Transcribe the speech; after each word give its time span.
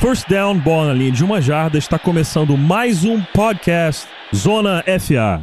First 0.00 0.30
down, 0.30 0.58
bola 0.58 0.88
na 0.88 0.94
linha 0.94 1.12
de 1.12 1.22
uma 1.22 1.42
jarda, 1.42 1.76
está 1.76 1.98
começando 1.98 2.56
mais 2.56 3.04
um 3.04 3.20
podcast 3.20 4.08
Zona 4.34 4.82
FA. 4.98 5.42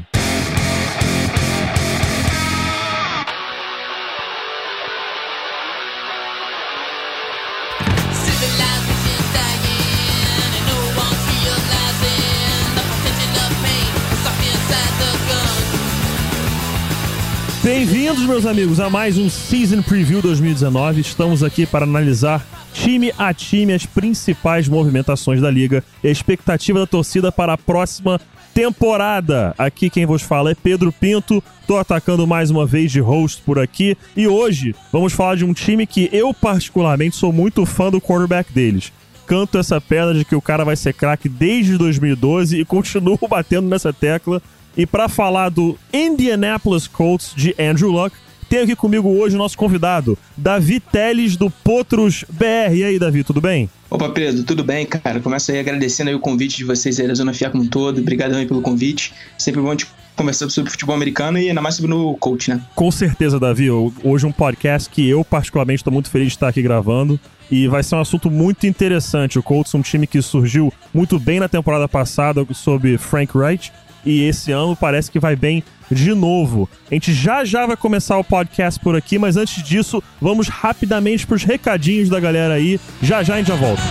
Bem-vindos, 17.64 18.24
meus 18.24 18.48
amigos, 18.48 18.80
a 18.80 18.90
mais 18.90 19.20
um 19.20 19.30
Season 19.30 19.84
Preview 19.84 20.20
2019. 20.20 21.02
Estamos 21.02 21.44
aqui 21.44 21.68
para 21.68 21.84
analisar 21.84 22.57
time 22.78 23.12
a 23.18 23.34
time 23.34 23.74
as 23.74 23.86
principais 23.86 24.68
movimentações 24.68 25.42
da 25.42 25.50
liga 25.50 25.84
a 26.04 26.08
expectativa 26.08 26.80
da 26.80 26.86
torcida 26.86 27.32
para 27.32 27.54
a 27.54 27.58
próxima 27.58 28.22
temporada. 28.54 29.54
Aqui 29.58 29.90
quem 29.90 30.06
vos 30.06 30.22
fala 30.22 30.52
é 30.52 30.56
Pedro 30.56 30.92
Pinto. 30.92 31.44
Tô 31.66 31.78
atacando 31.78 32.28
mais 32.28 32.52
uma 32.52 32.66
vez 32.66 32.92
de 32.92 33.00
host 33.00 33.42
por 33.44 33.58
aqui 33.58 33.98
e 34.16 34.28
hoje 34.28 34.76
vamos 34.92 35.12
falar 35.12 35.36
de 35.36 35.44
um 35.44 35.54
time 35.54 35.88
que 35.88 36.08
eu 36.14 36.34
particularmente 36.34 37.16
sou 37.16 37.34
muito 37.34 37.66
fã 37.66 37.90
do 37.90 38.00
quarterback 38.00 38.54
deles. 38.54 38.94
Canto 39.26 39.58
essa 39.58 39.82
pedra 39.82 40.14
de 40.14 40.24
que 40.24 40.36
o 40.36 40.42
cara 40.42 40.64
vai 40.64 40.76
ser 40.76 40.94
craque 40.94 41.28
desde 41.28 41.78
2012 41.78 42.60
e 42.60 42.66
continuo 42.66 43.18
batendo 43.28 43.68
nessa 43.68 43.92
tecla. 43.92 44.42
E 44.78 44.86
para 44.86 45.10
falar 45.10 45.50
do 45.50 45.78
Indianapolis 45.92 46.88
Colts 46.88 47.34
de 47.36 47.56
Andrew 47.60 47.92
Luck, 47.92 48.16
tenho 48.50 48.64
aqui 48.64 48.76
comigo 48.76 49.10
hoje 49.10 49.36
o 49.36 49.38
nosso 49.38 49.58
convidado, 49.58 50.18
Davi 50.36 50.80
Teles 50.80 51.36
do 51.36 51.50
Potros 51.50 52.24
BR. 52.30 52.76
E 52.76 52.84
aí, 52.84 53.00
Davi, 53.00 53.24
tudo 53.24 53.42
bem? 53.42 53.70
Opa, 53.90 54.10
Pedro, 54.10 54.44
tudo 54.44 54.64
bem, 54.64 54.86
cara? 54.86 55.20
Começo 55.20 55.52
aí 55.52 55.60
agradecendo 55.60 56.10
aí 56.10 56.16
o 56.16 56.20
convite 56.20 56.58
de 56.58 56.64
vocês 56.64 57.00
aí 57.00 57.08
da 57.08 57.14
Zona 57.14 57.34
FIA 57.34 57.50
como 57.50 57.64
um 57.64 57.68
todo. 57.68 58.00
Obrigado 58.02 58.36
aí 58.36 58.46
pelo 58.46 58.62
convite. 58.62 59.14
Sempre 59.38 59.62
bom 59.62 59.76
de 59.76 59.86
conversar 60.16 60.50
sobre 60.50 60.72
futebol 60.72 60.96
americano 60.96 61.38
e 61.38 61.48
ainda 61.48 61.62
mais 61.62 61.76
sobre 61.76 61.94
o 61.94 62.16
coach, 62.16 62.50
né? 62.50 62.62
Com 62.76 62.92
certeza, 62.92 63.40
Davi. 63.40 63.70
Hoje 63.70 64.26
um 64.26 64.32
podcast 64.32 64.90
que 64.90 65.08
eu 65.08 65.24
particularmente 65.24 65.82
estou 65.82 65.94
muito 65.94 66.10
feliz 66.10 66.28
de 66.28 66.34
estar 66.34 66.48
aqui 66.50 66.62
gravando. 66.62 67.20
E 67.50 67.68
vai 67.68 67.82
ser 67.82 67.96
um 67.96 68.02
assunto 68.02 68.30
muito 68.30 68.68
interessante. 68.68 69.40
O 69.40 69.44
Colts 69.44 69.74
um 69.74 69.82
time 69.82 70.06
que 70.06 70.22
surgiu 70.22 70.74
muito 70.94 71.18
bem 71.18 71.40
na 71.40 71.48
temporada 71.48 71.88
passada 71.88 72.46
sob 72.54 72.98
Frank 72.98 73.38
Wright. 73.38 73.72
E 74.08 74.24
esse 74.24 74.54
ano 74.54 74.74
parece 74.74 75.12
que 75.12 75.20
vai 75.20 75.36
bem 75.36 75.62
de 75.92 76.14
novo. 76.14 76.70
A 76.90 76.94
gente 76.94 77.14
já 77.14 77.44
já 77.44 77.66
vai 77.66 77.76
começar 77.76 78.18
o 78.18 78.24
podcast 78.24 78.80
por 78.80 78.96
aqui, 78.96 79.20
mas 79.20 79.36
antes 79.36 79.62
disso, 79.62 80.02
vamos 80.22 80.48
rapidamente 80.48 81.28
pros 81.28 81.44
recadinhos 81.44 82.08
da 82.08 82.18
galera 82.18 82.54
aí. 82.54 82.80
Já 83.02 83.22
já 83.22 83.36
a 83.36 83.38
gente 83.38 83.48
já 83.48 83.56
volta. 83.56 83.84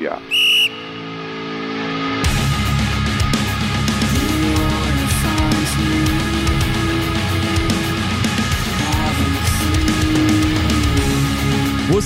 Made 0.00 0.06
a 0.06 0.14
lot 0.14 0.89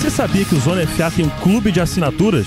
Você 0.05 0.11
sabia 0.11 0.45
que 0.45 0.53
o 0.53 0.59
Zona 0.59 0.85
FA 0.85 1.09
tem 1.09 1.25
um 1.25 1.29
clube 1.41 1.71
de 1.71 1.81
assinaturas? 1.81 2.45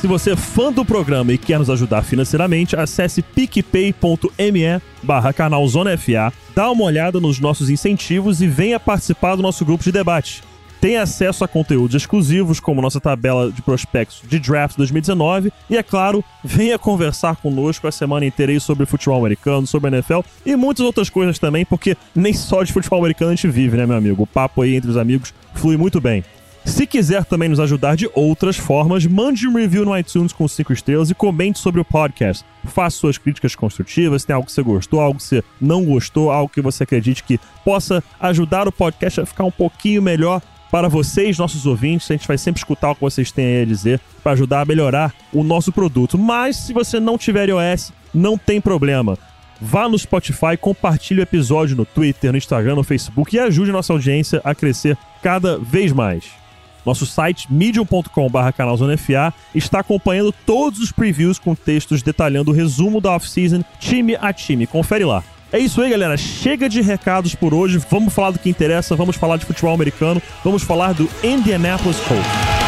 Se 0.00 0.06
você 0.06 0.30
é 0.30 0.36
fã 0.36 0.72
do 0.72 0.84
programa 0.84 1.32
e 1.32 1.38
quer 1.38 1.58
nos 1.58 1.68
ajudar 1.68 2.02
financeiramente, 2.02 2.76
acesse 2.76 3.20
picpay.me 3.20 4.80
barra 5.02 5.32
canal 5.32 5.66
Zona 5.66 5.98
FA, 5.98 6.32
dá 6.54 6.70
uma 6.70 6.84
olhada 6.84 7.18
nos 7.18 7.40
nossos 7.40 7.68
incentivos 7.68 8.40
e 8.40 8.46
venha 8.46 8.78
participar 8.78 9.34
do 9.34 9.42
nosso 9.42 9.64
grupo 9.64 9.82
de 9.82 9.90
debate. 9.90 10.44
Tem 10.80 10.98
acesso 10.98 11.42
a 11.42 11.48
conteúdos 11.48 11.96
exclusivos, 11.96 12.60
como 12.60 12.80
nossa 12.80 13.00
tabela 13.00 13.50
de 13.50 13.60
prospectos 13.60 14.22
de 14.28 14.38
draft 14.38 14.76
2019, 14.76 15.52
e 15.68 15.76
é 15.76 15.82
claro, 15.82 16.24
venha 16.44 16.78
conversar 16.78 17.34
conosco 17.34 17.88
a 17.88 17.92
semana 17.92 18.24
inteira 18.24 18.58
sobre 18.60 18.86
futebol 18.86 19.18
americano, 19.18 19.66
sobre 19.66 19.88
NFL 19.88 20.20
e 20.46 20.54
muitas 20.54 20.86
outras 20.86 21.10
coisas 21.10 21.40
também, 21.40 21.64
porque 21.64 21.96
nem 22.14 22.32
só 22.32 22.62
de 22.62 22.72
futebol 22.72 23.00
americano 23.00 23.32
a 23.32 23.34
gente 23.34 23.48
vive, 23.48 23.76
né, 23.76 23.84
meu 23.84 23.96
amigo? 23.96 24.22
O 24.22 24.28
papo 24.28 24.62
aí 24.62 24.76
entre 24.76 24.88
os 24.88 24.96
amigos 24.96 25.34
flui 25.54 25.76
muito 25.76 26.00
bem. 26.00 26.22
Se 26.64 26.86
quiser 26.86 27.24
também 27.24 27.48
nos 27.48 27.60
ajudar 27.60 27.96
de 27.96 28.08
outras 28.14 28.56
formas, 28.56 29.06
mande 29.06 29.48
um 29.48 29.54
review 29.54 29.84
no 29.84 29.96
iTunes 29.96 30.32
com 30.32 30.46
5 30.46 30.72
estrelas 30.72 31.10
e 31.10 31.14
comente 31.14 31.58
sobre 31.58 31.80
o 31.80 31.84
podcast. 31.84 32.44
Faça 32.64 32.96
suas 32.96 33.18
críticas 33.18 33.54
construtivas, 33.54 34.22
se 34.22 34.26
tem 34.26 34.34
algo 34.34 34.46
que 34.46 34.52
você 34.52 34.62
gostou, 34.62 35.00
algo 35.00 35.18
que 35.18 35.24
você 35.24 35.44
não 35.60 35.84
gostou, 35.84 36.30
algo 36.30 36.52
que 36.52 36.60
você 36.60 36.84
acredite 36.84 37.24
que 37.24 37.40
possa 37.64 38.02
ajudar 38.20 38.68
o 38.68 38.72
podcast 38.72 39.20
a 39.20 39.26
ficar 39.26 39.44
um 39.44 39.50
pouquinho 39.50 40.02
melhor 40.02 40.42
para 40.70 40.88
vocês, 40.88 41.38
nossos 41.38 41.66
ouvintes. 41.66 42.10
A 42.10 42.14
gente 42.14 42.28
vai 42.28 42.38
sempre 42.38 42.60
escutar 42.60 42.90
o 42.90 42.94
que 42.94 43.00
vocês 43.00 43.32
têm 43.32 43.62
a 43.62 43.64
dizer 43.64 44.00
para 44.22 44.32
ajudar 44.32 44.60
a 44.60 44.64
melhorar 44.64 45.12
o 45.32 45.42
nosso 45.42 45.72
produto. 45.72 46.16
Mas 46.16 46.56
se 46.56 46.72
você 46.72 47.00
não 47.00 47.18
tiver 47.18 47.48
iOS, 47.48 47.92
não 48.14 48.38
tem 48.38 48.60
problema. 48.60 49.18
Vá 49.60 49.88
no 49.88 49.98
Spotify, 49.98 50.56
compartilhe 50.58 51.20
o 51.20 51.22
episódio 51.22 51.76
no 51.76 51.84
Twitter, 51.84 52.32
no 52.32 52.38
Instagram, 52.38 52.76
no 52.76 52.82
Facebook 52.82 53.34
e 53.34 53.38
ajude 53.38 53.72
nossa 53.72 53.92
audiência 53.92 54.40
a 54.42 54.54
crescer 54.54 54.96
cada 55.22 55.58
vez 55.58 55.92
mais. 55.92 56.39
Nosso 56.84 57.06
site 57.06 57.52
medium.com.br 57.52 58.52
canalzonefa 58.56 59.34
está 59.54 59.80
acompanhando 59.80 60.32
todos 60.46 60.80
os 60.80 60.92
previews 60.92 61.38
com 61.38 61.54
textos 61.54 62.02
detalhando 62.02 62.50
o 62.50 62.54
resumo 62.54 63.00
da 63.00 63.12
off-season 63.12 63.62
time 63.78 64.16
a 64.16 64.32
time. 64.32 64.66
Confere 64.66 65.04
lá. 65.04 65.22
É 65.52 65.58
isso 65.58 65.82
aí, 65.82 65.90
galera. 65.90 66.16
Chega 66.16 66.68
de 66.68 66.80
recados 66.80 67.34
por 67.34 67.52
hoje. 67.52 67.78
Vamos 67.90 68.14
falar 68.14 68.30
do 68.30 68.38
que 68.38 68.48
interessa. 68.48 68.94
Vamos 68.94 69.16
falar 69.16 69.36
de 69.36 69.44
futebol 69.44 69.74
americano. 69.74 70.22
Vamos 70.44 70.62
falar 70.62 70.94
do 70.94 71.08
Indianapolis 71.24 71.98
Colts. 72.00 72.60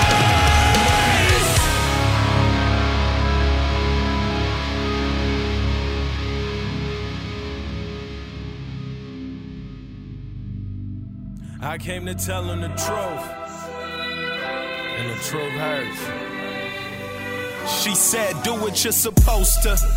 I 11.64 11.78
came 11.78 12.04
to 12.06 12.14
tell 12.14 12.50
him 12.50 12.60
the 12.60 12.68
truth. 12.70 13.41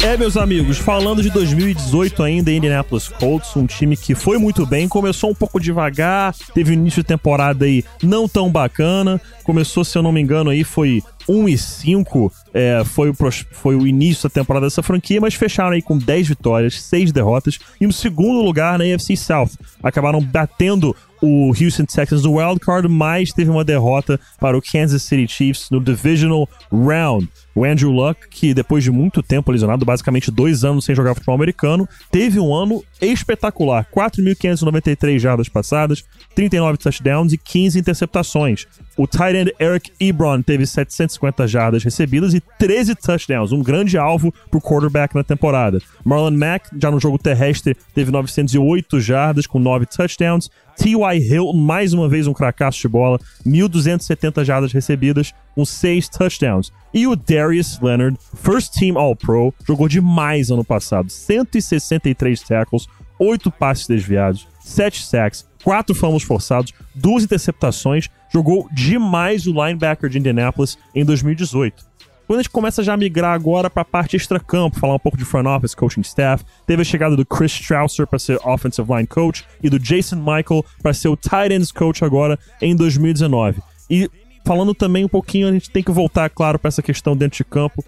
É, 0.02 0.16
meus 0.16 0.38
amigos, 0.38 0.78
falando 0.78 1.22
de 1.22 1.30
2018 1.30 2.24
ainda, 2.24 2.52
Indianapolis 2.52 3.08
Colts, 3.08 3.56
um 3.56 3.66
time 3.66 3.98
que 3.98 4.14
foi 4.14 4.38
muito 4.38 4.66
bem, 4.66 4.88
começou 4.88 5.32
um 5.32 5.36
pouco 5.36 5.60
devagar, 5.60 6.34
teve 6.54 6.72
um 6.72 6.74
início 6.74 7.02
de 7.02 7.08
temporada 7.08 7.66
aí 7.66 7.84
não 8.02 8.28
tão 8.28 8.52
bacana, 8.52 9.20
começou, 9.44 9.84
se 9.84 9.98
eu 9.98 10.04
não 10.04 10.12
me 10.12 10.22
engano, 10.22 10.52
aí 10.52 10.64
foi 10.64 11.04
1 11.28 11.50
e 11.50 11.58
5, 11.58 12.34
é, 12.54 12.84
foi, 12.86 13.10
o, 13.10 13.16
foi 13.52 13.76
o 13.76 13.88
início 13.88 14.24
da 14.24 14.34
temporada 14.34 14.66
dessa 14.66 14.84
franquia, 14.84 15.20
mas 15.20 15.34
fecharam 15.34 15.72
aí 15.72 15.82
com 15.82 15.98
10 15.98 16.28
vitórias, 16.30 16.82
6 16.84 17.12
derrotas 17.12 17.60
e 17.80 17.88
um 17.88 17.92
segundo 17.92 18.42
lugar 18.42 18.78
na 18.78 18.86
AFC 18.86 19.16
South. 19.16 19.52
Acabaram 19.84 20.22
batendo 20.22 20.96
o 21.22 21.48
Houston 21.50 21.86
Texans 21.86 22.24
no 22.24 22.38
wild 22.38 22.60
card, 22.60 22.88
mas 22.88 23.32
teve 23.32 23.50
uma 23.50 23.64
derrota 23.64 24.20
para 24.40 24.58
o 24.58 24.62
Kansas 24.62 25.02
City 25.04 25.28
Chiefs 25.32 25.70
no 25.72 25.80
Divisional 25.80 26.48
Round. 26.72 27.28
O 27.54 27.64
Andrew 27.64 27.92
Luck, 27.92 28.28
que 28.30 28.54
depois 28.54 28.84
de 28.84 28.92
muito 28.92 29.24
tempo 29.24 29.52
lesionado, 29.52 29.86
basicamente 29.86 30.30
dois 30.30 30.64
anos 30.64 30.86
sem 30.86 30.94
jogar 30.94 31.16
futebol 31.16 31.36
americano, 31.36 31.88
teve 32.12 32.40
um 32.40 32.54
ano 32.54 32.84
espetacular. 33.02 33.86
4.593 33.94 35.20
jardas 35.20 35.50
passadas, 35.50 36.04
39 36.34 36.78
touchdowns 36.78 37.34
e 37.34 37.38
15 37.38 37.80
interceptações. 37.80 38.68
O 38.98 39.06
tight 39.06 39.36
end 39.36 39.54
Eric 39.60 39.92
Ebron 40.00 40.42
teve 40.42 40.66
750 40.66 41.48
jardas 41.48 41.84
recebidas 41.84 42.34
e 42.34 42.42
13 42.58 42.96
touchdowns, 42.96 43.52
um 43.52 43.62
grande 43.62 43.98
alvo 43.98 44.34
para 44.50 44.58
o 44.58 44.62
quarterback 44.62 45.14
na 45.14 45.24
temporada. 45.24 45.80
Marlon 46.04 46.32
Mack, 46.32 46.70
já 46.82 46.90
no 46.90 47.00
jogo 47.00 47.18
terrestre, 47.18 47.76
teve 47.94 48.12
908 48.12 49.00
jardas 49.02 49.46
com 49.46 49.60
9 49.60 49.86
touchdowns. 49.86 50.50
T.Y. 50.78 51.18
Hill, 51.20 51.54
mais 51.54 51.94
uma 51.94 52.08
vez 52.08 52.28
um 52.28 52.34
cracaço 52.34 52.80
de 52.82 52.88
bola, 52.88 53.20
1.270 53.46 54.44
jardas 54.44 54.74
recebidas, 54.74 55.34
com 55.54 55.66
6 55.66 56.10
touchdowns. 56.10 56.72
E 56.94 57.08
o 57.08 57.16
Darius 57.16 57.80
Leonard, 57.82 58.18
first 58.36 58.74
team 58.74 58.98
All-Pro, 58.98 59.54
jogou 59.68 59.88
demais 59.88 60.52
ano 60.52 60.64
passado, 60.64 61.10
163 61.10 62.42
tackles, 62.42 62.88
8 63.20 63.50
passes 63.52 63.88
desviados, 63.88 64.48
7 64.60 65.06
sacks, 65.06 65.46
4 65.64 65.96
fumbles 65.96 66.24
forçados, 66.24 66.74
2 66.96 67.24
interceptações, 67.24 68.10
jogou 68.32 68.68
demais 68.74 69.48
o 69.48 69.54
linebacker 69.54 70.10
de 70.10 70.20
Indianapolis 70.20 70.78
em 70.94 71.06
2018. 71.06 71.95
Quando 72.28 72.40
a 72.40 72.42
gente 72.42 72.52
começa 72.52 72.84
já 72.84 72.94
a 72.94 72.98
migrar 72.98 73.34
agora 73.34 73.70
para 73.70 73.84
a 73.84 73.86
parte 73.86 74.16
extra-campo, 74.16 74.80
falar 74.80 74.96
um 74.96 75.00
pouco 75.00 75.18
de 75.18 75.24
front 75.24 75.46
office, 75.46 75.76
coaching 75.76 76.02
staff, 76.02 76.44
teve 76.66 76.82
a 76.82 76.86
chegada 76.86 77.16
do 77.16 77.26
Chris 77.26 77.52
Strausser 77.52 78.08
para 78.08 78.18
ser 78.18 78.40
offensive 78.44 78.92
line 78.92 79.06
coach 79.06 79.46
e 79.62 79.70
do 79.70 79.78
Jason 79.78 80.16
Michael 80.16 80.66
para 80.82 80.94
ser 80.94 81.10
o 81.10 81.16
tight 81.16 81.54
ends 81.54 81.72
coach 81.72 82.04
agora 82.04 82.40
em 82.60 82.76
2019. 82.76 83.62
E 83.90 84.10
falando 84.44 84.74
também 84.74 85.06
um 85.06 85.10
pouquinho, 85.10 85.48
a 85.50 85.52
gente 85.52 85.70
tem 85.70 85.84
que 85.84 85.92
voltar, 85.92 86.30
claro, 86.30 86.58
para 86.58 86.70
essa 86.70 86.82
questão 86.82 87.16
dentro 87.16 87.38
de 87.38 87.44
campo. 87.44 87.86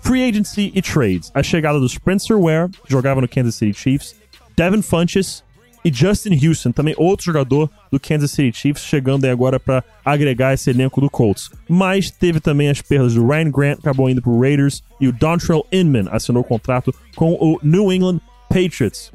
Free 0.00 0.28
Agency 0.28 0.72
e 0.74 0.82
Trades. 0.82 1.30
A 1.34 1.42
chegada 1.42 1.78
do 1.78 1.88
Spencer 1.88 2.38
Ware, 2.38 2.68
que 2.70 2.90
jogava 2.90 3.20
no 3.20 3.28
Kansas 3.28 3.54
City 3.54 3.78
Chiefs, 3.78 4.16
Devin 4.56 4.82
Funches 4.82 5.44
e 5.88 5.92
Justin 5.92 6.46
Houston, 6.46 6.70
também 6.70 6.94
outro 6.98 7.24
jogador 7.24 7.70
do 7.90 7.98
Kansas 7.98 8.30
City 8.30 8.56
Chiefs, 8.56 8.84
chegando 8.84 9.24
aí 9.24 9.30
agora 9.30 9.58
para 9.58 9.82
agregar 10.04 10.52
esse 10.52 10.68
elenco 10.68 11.00
do 11.00 11.08
Colts. 11.08 11.50
Mas 11.66 12.10
teve 12.10 12.40
também 12.40 12.68
as 12.68 12.82
perdas 12.82 13.14
do 13.14 13.26
Ryan 13.26 13.50
Grant, 13.50 13.78
acabou 13.78 14.10
indo 14.10 14.20
pro 14.20 14.38
Raiders, 14.38 14.82
e 15.00 15.08
o 15.08 15.12
Dontrell 15.12 15.66
Inman 15.72 16.08
assinou 16.10 16.44
contrato 16.44 16.94
com 17.16 17.32
o 17.32 17.58
New 17.62 17.90
England 17.90 18.20
Patriots. 18.48 19.10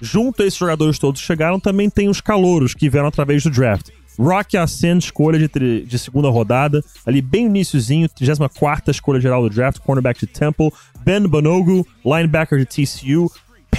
Junto 0.00 0.42
a 0.42 0.46
esses 0.46 0.58
jogadores 0.58 0.98
todos 0.98 1.20
chegaram, 1.20 1.60
também 1.60 1.88
tem 1.88 2.08
os 2.08 2.20
calouros 2.20 2.74
que 2.74 2.90
vieram 2.90 3.08
através 3.08 3.44
do 3.44 3.50
draft. 3.50 3.90
Rock 4.18 4.56
Asen, 4.56 4.98
escolha 4.98 5.38
de, 5.38 5.84
de 5.84 5.98
segunda 5.98 6.28
rodada, 6.28 6.82
ali 7.06 7.22
bem 7.22 7.46
iníciozinho, 7.46 8.08
34 8.08 8.90
escolha 8.90 9.20
geral 9.20 9.42
do 9.42 9.54
draft, 9.54 9.78
cornerback 9.80 10.20
de 10.20 10.26
Temple, 10.26 10.72
Ben 11.04 11.22
Bonogu, 11.26 11.86
linebacker 12.04 12.58
de 12.58 12.66
TCU, 12.66 13.30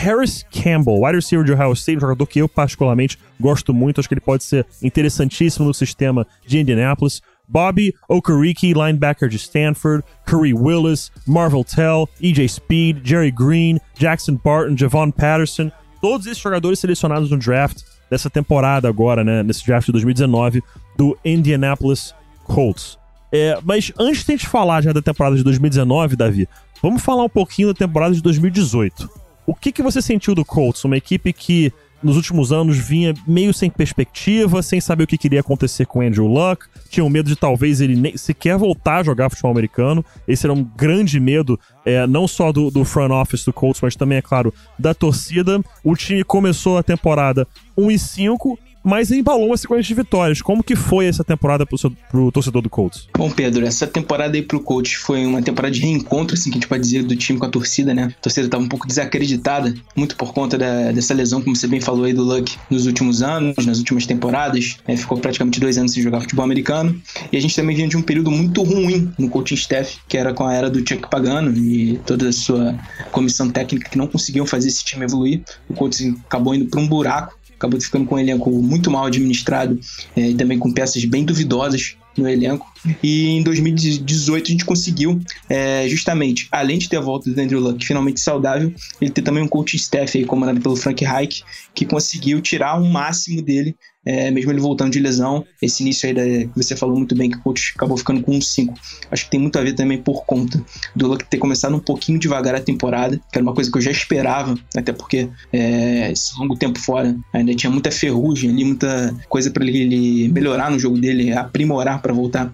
Paris 0.03 0.43
Campbell, 0.51 0.99
wide 0.99 1.15
receiver 1.15 1.45
de 1.45 1.53
Ohio 1.53 1.73
State, 1.73 1.97
um 1.97 2.01
jogador 2.01 2.25
que 2.25 2.39
eu 2.39 2.49
particularmente 2.49 3.19
gosto 3.39 3.71
muito, 3.71 3.99
acho 3.99 4.09
que 4.09 4.15
ele 4.15 4.21
pode 4.21 4.43
ser 4.43 4.65
interessantíssimo 4.81 5.67
no 5.67 5.75
sistema 5.75 6.25
de 6.43 6.59
Indianapolis. 6.59 7.21
Bobby 7.47 7.93
Okereke, 8.09 8.73
linebacker 8.73 9.29
de 9.29 9.35
Stanford, 9.35 10.03
Curry 10.25 10.53
Willis, 10.53 11.11
Marvel 11.27 11.63
Tell, 11.63 12.09
EJ 12.19 12.49
Speed, 12.49 13.01
Jerry 13.03 13.29
Green, 13.29 13.79
Jackson 13.93 14.39
Barton, 14.43 14.75
Javon 14.75 15.11
Patterson, 15.11 15.71
todos 16.01 16.25
esses 16.25 16.41
jogadores 16.41 16.79
selecionados 16.79 17.29
no 17.29 17.37
draft 17.37 17.83
dessa 18.09 18.29
temporada 18.29 18.89
agora, 18.89 19.23
né, 19.23 19.43
nesse 19.43 19.63
draft 19.63 19.85
de 19.85 19.91
2019 19.91 20.63
do 20.97 21.15
Indianapolis 21.23 22.15
Colts. 22.45 22.97
É, 23.31 23.59
mas 23.63 23.93
antes 23.99 24.25
de 24.25 24.31
a 24.31 24.35
gente 24.35 24.47
falar 24.47 24.81
já 24.81 24.91
da 24.91 25.01
temporada 25.01 25.35
de 25.35 25.43
2019, 25.43 26.15
Davi, 26.15 26.49
vamos 26.81 27.03
falar 27.03 27.23
um 27.23 27.29
pouquinho 27.29 27.67
da 27.67 27.73
temporada 27.75 28.15
de 28.15 28.21
2018. 28.21 29.20
O 29.45 29.55
que, 29.55 29.71
que 29.71 29.81
você 29.81 30.01
sentiu 30.01 30.35
do 30.35 30.45
Colts? 30.45 30.83
Uma 30.83 30.97
equipe 30.97 31.33
que 31.33 31.73
nos 32.03 32.15
últimos 32.15 32.51
anos 32.51 32.77
vinha 32.77 33.13
meio 33.27 33.53
sem 33.53 33.69
perspectiva, 33.69 34.61
sem 34.61 34.81
saber 34.81 35.03
o 35.03 35.07
que 35.07 35.17
queria 35.17 35.39
acontecer 35.39 35.85
com 35.85 36.01
Andrew 36.01 36.25
Luck, 36.25 36.65
tinham 36.89 37.09
medo 37.09 37.29
de 37.29 37.35
talvez 37.35 37.79
ele 37.79 37.95
nem 37.95 38.17
sequer 38.17 38.57
voltar 38.57 38.97
a 38.97 39.03
jogar 39.03 39.29
futebol 39.29 39.51
americano. 39.51 40.03
Esse 40.27 40.45
era 40.45 40.53
um 40.53 40.63
grande 40.63 41.19
medo, 41.19 41.59
é, 41.85 42.07
não 42.07 42.27
só 42.27 42.51
do, 42.51 42.71
do 42.71 42.83
front 42.83 43.11
office 43.11 43.45
do 43.45 43.53
Colts, 43.53 43.81
mas 43.81 43.95
também, 43.95 44.17
é 44.17 44.21
claro, 44.21 44.53
da 44.77 44.93
torcida. 44.93 45.61
O 45.83 45.95
time 45.95 46.23
começou 46.23 46.77
a 46.77 46.83
temporada 46.83 47.47
1 47.77 47.91
e 47.91 47.99
5, 47.99 48.59
mas 48.83 49.11
embalou 49.11 49.47
uma 49.47 49.57
sequência 49.57 49.83
de 49.87 49.93
vitórias. 49.93 50.41
Como 50.41 50.63
que 50.63 50.75
foi 50.75 51.05
essa 51.07 51.23
temporada 51.23 51.65
pro, 51.65 51.77
seu- 51.77 51.91
pro 52.09 52.31
torcedor 52.31 52.61
do 52.61 52.69
Colts? 52.69 53.07
Bom, 53.17 53.29
Pedro, 53.29 53.65
essa 53.65 53.85
temporada 53.87 54.35
aí 54.35 54.41
pro 54.41 54.59
coach 54.61 54.97
foi 54.97 55.25
uma 55.25 55.41
temporada 55.41 55.73
de 55.73 55.81
reencontro, 55.81 56.35
assim, 56.35 56.49
que 56.49 56.57
a 56.57 56.59
gente 56.59 56.67
pode 56.67 56.81
dizer, 56.83 57.03
do 57.03 57.15
time 57.15 57.37
com 57.39 57.45
a 57.45 57.49
torcida, 57.49 57.93
né? 57.93 58.13
A 58.17 58.21
torcida 58.21 58.47
tava 58.49 58.63
um 58.63 58.67
pouco 58.69 58.87
desacreditada, 58.87 59.73
muito 59.95 60.15
por 60.15 60.33
conta 60.33 60.57
da- 60.57 60.91
dessa 60.91 61.13
lesão, 61.13 61.41
como 61.41 61.55
você 61.55 61.67
bem 61.67 61.79
falou 61.81 62.05
aí, 62.05 62.13
do 62.13 62.23
Luck 62.23 62.57
nos 62.69 62.85
últimos 62.85 63.21
anos, 63.21 63.65
nas 63.65 63.77
últimas 63.79 64.05
temporadas. 64.05 64.77
né? 64.87 64.95
Ficou 64.97 65.17
praticamente 65.17 65.59
dois 65.59 65.77
anos 65.77 65.93
sem 65.93 66.01
jogar 66.01 66.21
futebol 66.21 66.43
americano. 66.45 66.99
E 67.31 67.37
a 67.37 67.39
gente 67.41 67.55
também 67.55 67.75
vinha 67.75 67.87
de 67.87 67.97
um 67.97 68.01
período 68.01 68.31
muito 68.31 68.63
ruim 68.63 69.11
no 69.17 69.29
coaching 69.29 69.55
staff, 69.55 69.97
que 70.07 70.17
era 70.17 70.33
com 70.33 70.45
a 70.45 70.53
era 70.53 70.69
do 70.69 70.79
Chuck 70.79 71.09
Pagano 71.09 71.55
e 71.57 71.99
toda 72.05 72.29
a 72.29 72.31
sua 72.31 72.75
comissão 73.11 73.49
técnica 73.49 73.89
que 73.89 73.97
não 73.97 74.07
conseguiam 74.07 74.45
fazer 74.45 74.67
esse 74.69 74.83
time 74.83 75.05
evoluir. 75.05 75.41
O 75.69 75.73
coach 75.73 76.15
acabou 76.25 76.53
indo 76.55 76.65
para 76.65 76.79
um 76.79 76.87
buraco 76.87 77.35
acabou 77.61 77.79
ficando 77.79 78.05
com 78.05 78.15
um 78.15 78.19
elenco 78.19 78.49
muito 78.49 78.89
mal 78.89 79.05
administrado 79.05 79.79
eh, 80.15 80.31
e 80.31 80.33
também 80.33 80.57
com 80.57 80.71
peças 80.71 81.05
bem 81.05 81.23
duvidosas 81.23 81.95
no 82.17 82.27
elenco. 82.27 82.65
E 83.03 83.29
em 83.29 83.43
2018 83.43 84.45
a 84.45 84.51
gente 84.51 84.65
conseguiu, 84.65 85.19
eh, 85.49 85.87
justamente, 85.87 86.47
além 86.51 86.77
de 86.77 86.89
ter 86.89 86.97
a 86.97 87.01
volta 87.01 87.29
do 87.29 87.39
Andrew 87.39 87.59
Luck 87.59 87.85
finalmente 87.85 88.19
saudável, 88.19 88.73
ele 88.99 89.11
ter 89.11 89.21
também 89.21 89.43
um 89.43 89.47
coaching 89.47 89.77
staff 89.77 90.17
aí 90.17 90.25
comandado 90.25 90.59
pelo 90.59 90.75
Frank 90.75 91.03
Reich, 91.03 91.43
que 91.73 91.85
conseguiu 91.85 92.41
tirar 92.41 92.79
o 92.79 92.85
máximo 92.85 93.41
dele, 93.41 93.75
eh, 94.05 94.31
mesmo 94.31 94.51
ele 94.51 94.59
voltando 94.59 94.91
de 94.91 94.99
lesão. 94.99 95.45
Esse 95.61 95.83
início 95.83 96.07
aí 96.07 96.15
da, 96.15 96.23
que 96.23 96.51
você 96.55 96.75
falou 96.75 96.97
muito 96.97 97.15
bem, 97.15 97.29
que 97.29 97.37
o 97.37 97.41
coach 97.41 97.73
acabou 97.75 97.95
ficando 97.97 98.21
com 98.21 98.35
um 98.35 98.41
5. 98.41 98.73
Acho 99.11 99.25
que 99.25 99.31
tem 99.31 99.39
muito 99.39 99.57
a 99.59 99.61
ver 99.61 99.73
também 99.73 99.97
por 99.97 100.25
conta 100.25 100.63
do 100.95 101.07
Luck 101.07 101.23
ter 101.25 101.37
começado 101.37 101.75
um 101.75 101.79
pouquinho 101.79 102.19
devagar 102.19 102.55
a 102.55 102.59
temporada, 102.59 103.17
que 103.17 103.37
era 103.37 103.43
uma 103.43 103.53
coisa 103.53 103.71
que 103.71 103.77
eu 103.77 103.81
já 103.81 103.91
esperava, 103.91 104.57
até 104.75 104.91
porque 104.91 105.29
eh, 105.53 106.11
esse 106.11 106.37
longo 106.39 106.55
tempo 106.55 106.79
fora 106.79 107.15
ainda 107.31 107.53
tinha 107.53 107.69
muita 107.69 107.91
ferrugem 107.91 108.49
ali, 108.49 108.65
muita 108.65 109.15
coisa 109.29 109.51
para 109.51 109.63
ele 109.63 110.27
melhorar 110.29 110.71
no 110.71 110.79
jogo 110.79 110.97
dele, 110.99 111.31
aprimorar 111.33 112.01
para 112.01 112.13
voltar 112.13 112.53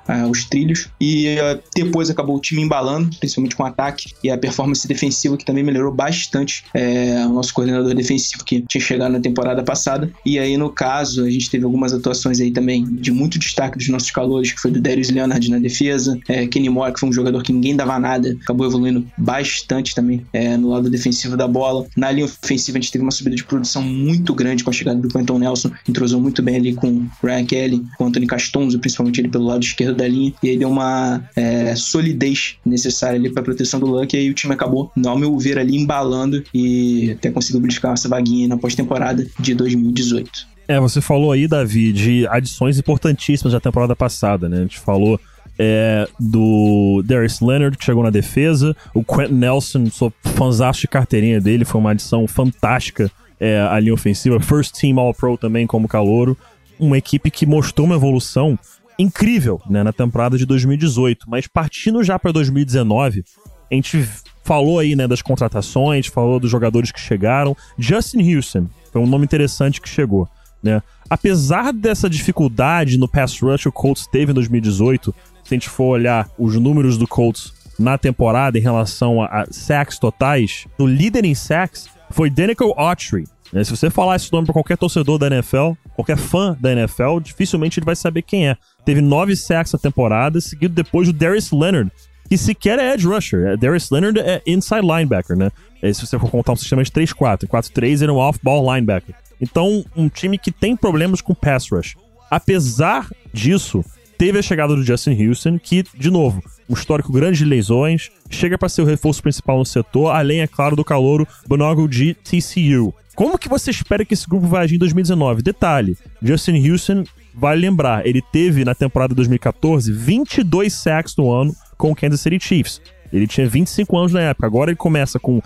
ah, 0.07 0.27
os 0.27 0.45
trilhos. 0.45 0.89
E 0.99 1.37
ah, 1.39 1.59
depois 1.75 2.09
acabou 2.09 2.35
o 2.35 2.39
time 2.39 2.61
embalando, 2.61 3.15
principalmente 3.17 3.55
com 3.55 3.63
o 3.63 3.65
ataque 3.65 4.13
e 4.23 4.29
a 4.29 4.37
performance 4.37 4.87
defensiva, 4.87 5.37
que 5.37 5.45
também 5.45 5.63
melhorou 5.63 5.93
bastante. 5.93 6.63
É, 6.73 7.25
o 7.25 7.33
nosso 7.33 7.53
coordenador 7.53 7.93
defensivo 7.93 8.43
que 8.43 8.61
tinha 8.61 8.81
chegado 8.81 9.11
na 9.11 9.19
temporada 9.19 9.63
passada. 9.63 10.11
E 10.25 10.39
aí, 10.39 10.57
no 10.57 10.69
caso, 10.69 11.25
a 11.25 11.29
gente 11.29 11.49
teve 11.49 11.65
algumas 11.65 11.93
atuações 11.93 12.39
aí 12.39 12.51
também 12.51 12.85
de 12.85 13.11
muito 13.11 13.39
destaque 13.39 13.77
dos 13.77 13.89
nossos 13.89 14.11
calores, 14.11 14.51
que 14.51 14.59
foi 14.59 14.71
do 14.71 14.81
Darius 14.81 15.09
Leonard 15.09 15.49
na 15.49 15.59
defesa, 15.59 16.19
é, 16.27 16.47
Kenny 16.47 16.69
Moore, 16.69 16.93
que 16.93 16.99
foi 16.99 17.09
um 17.09 17.13
jogador 17.13 17.43
que 17.43 17.53
ninguém 17.53 17.75
dava 17.75 17.99
nada, 17.99 18.35
acabou 18.41 18.65
evoluindo 18.67 19.05
bastante 19.17 19.93
também 19.95 20.25
é, 20.33 20.57
no 20.57 20.69
lado 20.69 20.89
defensivo 20.89 21.37
da 21.37 21.47
bola. 21.47 21.85
Na 21.95 22.11
linha 22.11 22.25
ofensiva, 22.25 22.77
a 22.77 22.81
gente 22.81 22.91
teve 22.91 23.03
uma 23.03 23.11
subida 23.11 23.35
de 23.35 23.43
produção 23.43 23.81
muito 23.81 24.33
grande 24.33 24.63
com 24.63 24.69
a 24.69 24.73
chegada 24.73 24.99
do 24.99 25.07
Quentin 25.07 25.39
Nelson, 25.39 25.71
entrosou 25.87 26.19
muito 26.19 26.41
bem 26.41 26.55
ali 26.55 26.73
com 26.73 26.87
o 26.87 27.09
Ryan 27.23 27.45
Kelly, 27.45 27.85
com 27.97 28.05
o 28.05 28.07
Anthony 28.07 28.27
Castonzo, 28.27 28.79
principalmente 28.79 29.21
ele 29.21 29.29
pelo 29.29 29.45
lado 29.45 29.63
esquerdo 29.63 29.90
da 29.93 30.07
linha, 30.07 30.33
e 30.41 30.49
aí 30.49 30.57
deu 30.57 30.69
uma 30.69 31.23
é, 31.35 31.75
solidez 31.75 32.55
necessária 32.65 33.17
ali 33.17 33.29
para 33.29 33.43
proteção 33.43 33.79
do 33.79 33.87
Luck, 33.87 34.15
e 34.15 34.19
aí 34.19 34.29
o 34.29 34.33
time 34.33 34.53
acabou, 34.53 34.91
ao 35.05 35.17
meu 35.17 35.37
ver, 35.37 35.57
ali 35.57 35.77
embalando 35.77 36.43
e 36.53 37.11
até 37.11 37.29
conseguiu 37.31 37.61
buscar 37.61 37.93
essa 37.93 38.09
vaguinha 38.09 38.47
na 38.47 38.57
pós-temporada 38.57 39.25
de 39.39 39.53
2018. 39.53 40.51
É, 40.67 40.79
você 40.79 41.01
falou 41.01 41.31
aí, 41.31 41.47
Davi, 41.47 41.91
de 41.91 42.27
adições 42.27 42.79
importantíssimas 42.79 43.53
da 43.53 43.59
temporada 43.59 43.95
passada, 43.95 44.47
né? 44.47 44.59
A 44.59 44.61
gente 44.61 44.79
falou 44.79 45.19
é, 45.59 46.07
do 46.19 47.03
Darius 47.05 47.41
Leonard, 47.41 47.77
que 47.77 47.85
chegou 47.85 48.03
na 48.03 48.09
defesa, 48.09 48.75
o 48.93 49.03
Quentin 49.03 49.33
Nelson, 49.33 49.85
sou 49.91 50.13
fãzão 50.23 50.71
de 50.71 50.87
carteirinha 50.87 51.41
dele, 51.41 51.65
foi 51.65 51.79
uma 51.79 51.91
adição 51.91 52.27
fantástica 52.27 53.11
é, 53.39 53.59
à 53.59 53.79
linha 53.79 53.93
ofensiva, 53.93 54.39
First 54.39 54.79
Team 54.79 54.99
All-Pro 54.99 55.37
também 55.37 55.67
como 55.67 55.87
calouro, 55.87 56.37
uma 56.79 56.97
equipe 56.97 57.29
que 57.29 57.45
mostrou 57.45 57.85
uma 57.85 57.95
evolução 57.95 58.57
incrível 58.97 59.61
né, 59.69 59.83
na 59.83 59.93
temporada 59.93 60.37
de 60.37 60.45
2018, 60.45 61.29
mas 61.29 61.47
partindo 61.47 62.03
já 62.03 62.17
para 62.19 62.31
2019, 62.31 63.23
a 63.69 63.73
gente 63.75 64.07
falou 64.43 64.79
aí 64.79 64.95
né, 64.95 65.07
das 65.07 65.21
contratações, 65.21 66.07
falou 66.07 66.39
dos 66.39 66.51
jogadores 66.51 66.91
que 66.91 66.99
chegaram, 66.99 67.55
Justin 67.77 68.35
Houston 68.35 68.67
foi 68.91 69.01
um 69.01 69.07
nome 69.07 69.23
interessante 69.23 69.79
que 69.79 69.87
chegou 69.87 70.27
né? 70.61 70.81
Apesar 71.09 71.73
dessa 71.73 72.09
dificuldade 72.09 72.97
no 72.97 73.07
pass 73.07 73.39
rush 73.39 73.65
o 73.65 73.71
Colts 73.71 74.07
teve 74.07 74.31
em 74.31 74.35
2018, 74.35 75.13
se 75.43 75.53
a 75.53 75.55
gente 75.55 75.69
for 75.69 75.85
olhar 75.85 76.29
os 76.37 76.55
números 76.55 76.97
do 76.97 77.07
Colts 77.07 77.53
na 77.77 77.97
temporada 77.97 78.57
em 78.57 78.61
relação 78.61 79.21
a, 79.21 79.41
a 79.41 79.45
sacks 79.49 79.97
totais, 79.97 80.67
o 80.77 80.85
líder 80.85 81.25
em 81.25 81.33
sacks 81.33 81.89
foi 82.11 82.29
Danico 82.29 82.73
Autry. 82.77 83.25
Né? 83.51 83.63
Se 83.63 83.71
você 83.71 83.89
falar 83.89 84.15
esse 84.15 84.31
nome 84.31 84.45
para 84.45 84.53
qualquer 84.53 84.77
torcedor 84.77 85.17
da 85.17 85.27
NFL, 85.27 85.71
qualquer 85.95 86.17
fã 86.17 86.55
da 86.59 86.71
NFL, 86.71 87.19
dificilmente 87.21 87.79
ele 87.79 87.85
vai 87.85 87.95
saber 87.95 88.21
quem 88.21 88.47
é. 88.47 88.57
Teve 88.85 89.01
nove 89.01 89.35
sacks 89.35 89.73
na 89.73 89.79
temporada, 89.79 90.39
seguido 90.39 90.73
depois 90.73 91.07
do 91.07 91.13
Darius 91.13 91.51
Leonard, 91.51 91.91
que 92.29 92.37
sequer 92.37 92.79
é 92.79 92.93
edge 92.93 93.05
rusher. 93.05 93.47
É, 93.47 93.57
Darius 93.57 93.89
Leonard 93.89 94.19
é 94.19 94.41
inside 94.47 94.81
linebacker, 94.81 95.35
né? 95.35 95.51
É, 95.81 95.91
se 95.91 96.05
você 96.05 96.17
for 96.17 96.29
contar 96.29 96.53
um 96.53 96.55
sistema 96.55 96.83
de 96.83 96.91
3-4. 96.91 97.45
4-3 97.45 98.01
ele 98.01 98.11
é 98.11 98.13
um 98.13 98.17
off-ball 98.17 98.73
linebacker. 98.73 99.15
Então, 99.41 99.83
um 99.95 100.07
time 100.07 100.37
que 100.37 100.51
tem 100.51 100.75
problemas 100.75 101.19
com 101.19 101.33
pass 101.33 101.67
rush. 101.69 101.95
Apesar 102.29 103.09
disso, 103.33 103.83
teve 104.17 104.37
a 104.37 104.41
chegada 104.41 104.75
do 104.75 104.83
Justin 104.83 105.27
Houston, 105.27 105.59
que, 105.59 105.83
de 105.97 106.09
novo, 106.09 106.41
um 106.69 106.73
histórico 106.73 107.11
grande 107.11 107.39
de 107.39 107.45
lesões, 107.45 108.09
chega 108.29 108.57
para 108.57 108.69
ser 108.69 108.83
o 108.83 108.85
reforço 108.85 109.21
principal 109.21 109.57
no 109.57 109.65
setor, 109.65 110.11
além, 110.11 110.41
é 110.41 110.47
claro, 110.47 110.75
do 110.75 110.85
calouro 110.85 111.27
Bonogo 111.47 111.89
de 111.89 112.13
TCU. 112.13 112.93
Como 113.15 113.37
que 113.37 113.49
você 113.49 113.71
espera 113.71 114.05
que 114.05 114.13
esse 114.13 114.27
grupo 114.27 114.47
vai 114.47 114.63
agir 114.63 114.75
em 114.75 114.79
2019? 114.79 115.41
Detalhe, 115.41 115.97
Justin 116.21 116.69
Houston, 116.69 117.03
vale 117.33 117.61
lembrar, 117.61 118.05
ele 118.05 118.21
teve 118.21 118.63
na 118.63 118.73
temporada 118.73 119.13
2014 119.13 119.91
22 119.91 120.73
sacks 120.73 121.15
no 121.15 121.31
ano 121.31 121.55
com 121.77 121.91
o 121.91 121.95
Kansas 121.95 122.21
City 122.21 122.39
Chiefs. 122.39 122.81
Ele 123.11 123.27
tinha 123.27 123.47
25 123.47 123.97
anos 123.97 124.13
na 124.13 124.21
época. 124.21 124.47
Agora 124.47 124.71
ele 124.71 124.77
começa 124.77 125.19
com 125.19 125.41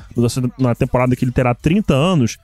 na 0.60 0.75
temporada 0.75 1.15
que 1.15 1.25
ele 1.25 1.31
terá 1.31 1.55
30 1.55 1.93
anos. 1.93 2.38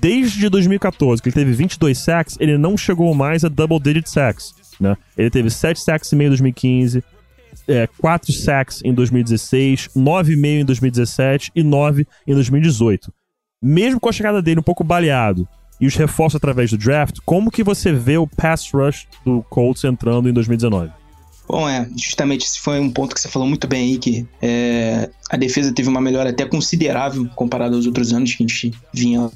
Desde 0.00 0.48
2014, 0.50 1.22
que 1.22 1.30
ele 1.30 1.34
teve 1.34 1.52
22 1.52 1.98
sacks, 1.98 2.36
ele 2.38 2.58
não 2.58 2.76
chegou 2.76 3.14
mais 3.14 3.42
a 3.42 3.48
double 3.48 3.80
digit 3.80 4.08
sacks. 4.08 4.54
Né? 4.78 4.94
Ele 5.16 5.30
teve 5.30 5.50
7 5.50 5.80
sacks 5.80 6.12
e 6.12 6.16
meio 6.16 6.28
em 6.28 6.30
2015, 6.30 7.02
é, 7.66 7.88
4 7.98 8.32
sacks 8.32 8.82
em 8.84 8.92
2016, 8.92 9.88
9,5 9.96 10.60
em 10.60 10.64
2017 10.64 11.52
e 11.54 11.62
9 11.62 12.06
em 12.26 12.34
2018. 12.34 13.12
Mesmo 13.62 13.98
com 13.98 14.08
a 14.08 14.12
chegada 14.12 14.40
dele 14.40 14.60
um 14.60 14.62
pouco 14.62 14.84
baleado 14.84 15.46
e 15.80 15.86
os 15.86 15.96
reforços 15.96 16.36
através 16.36 16.70
do 16.70 16.78
draft, 16.78 17.18
como 17.24 17.50
que 17.50 17.64
você 17.64 17.92
vê 17.92 18.16
o 18.16 18.26
pass 18.26 18.70
rush 18.72 19.06
do 19.24 19.42
Colts 19.50 19.82
entrando 19.82 20.28
em 20.28 20.32
2019? 20.32 20.92
Bom, 21.48 21.66
é, 21.66 21.88
justamente 21.96 22.44
esse 22.44 22.60
foi 22.60 22.78
um 22.78 22.90
ponto 22.90 23.14
que 23.14 23.20
você 23.20 23.28
falou 23.28 23.48
muito 23.48 23.66
bem 23.66 23.92
aí, 23.92 23.98
que 23.98 24.26
é, 24.42 25.08
a 25.30 25.36
defesa 25.36 25.72
teve 25.72 25.88
uma 25.88 26.00
melhora 26.00 26.28
até 26.28 26.44
considerável 26.44 27.26
comparado 27.34 27.74
aos 27.74 27.86
outros 27.86 28.12
anos 28.12 28.34
que 28.34 28.44
a 28.44 28.46
gente 28.46 28.74
vinha 28.92 29.30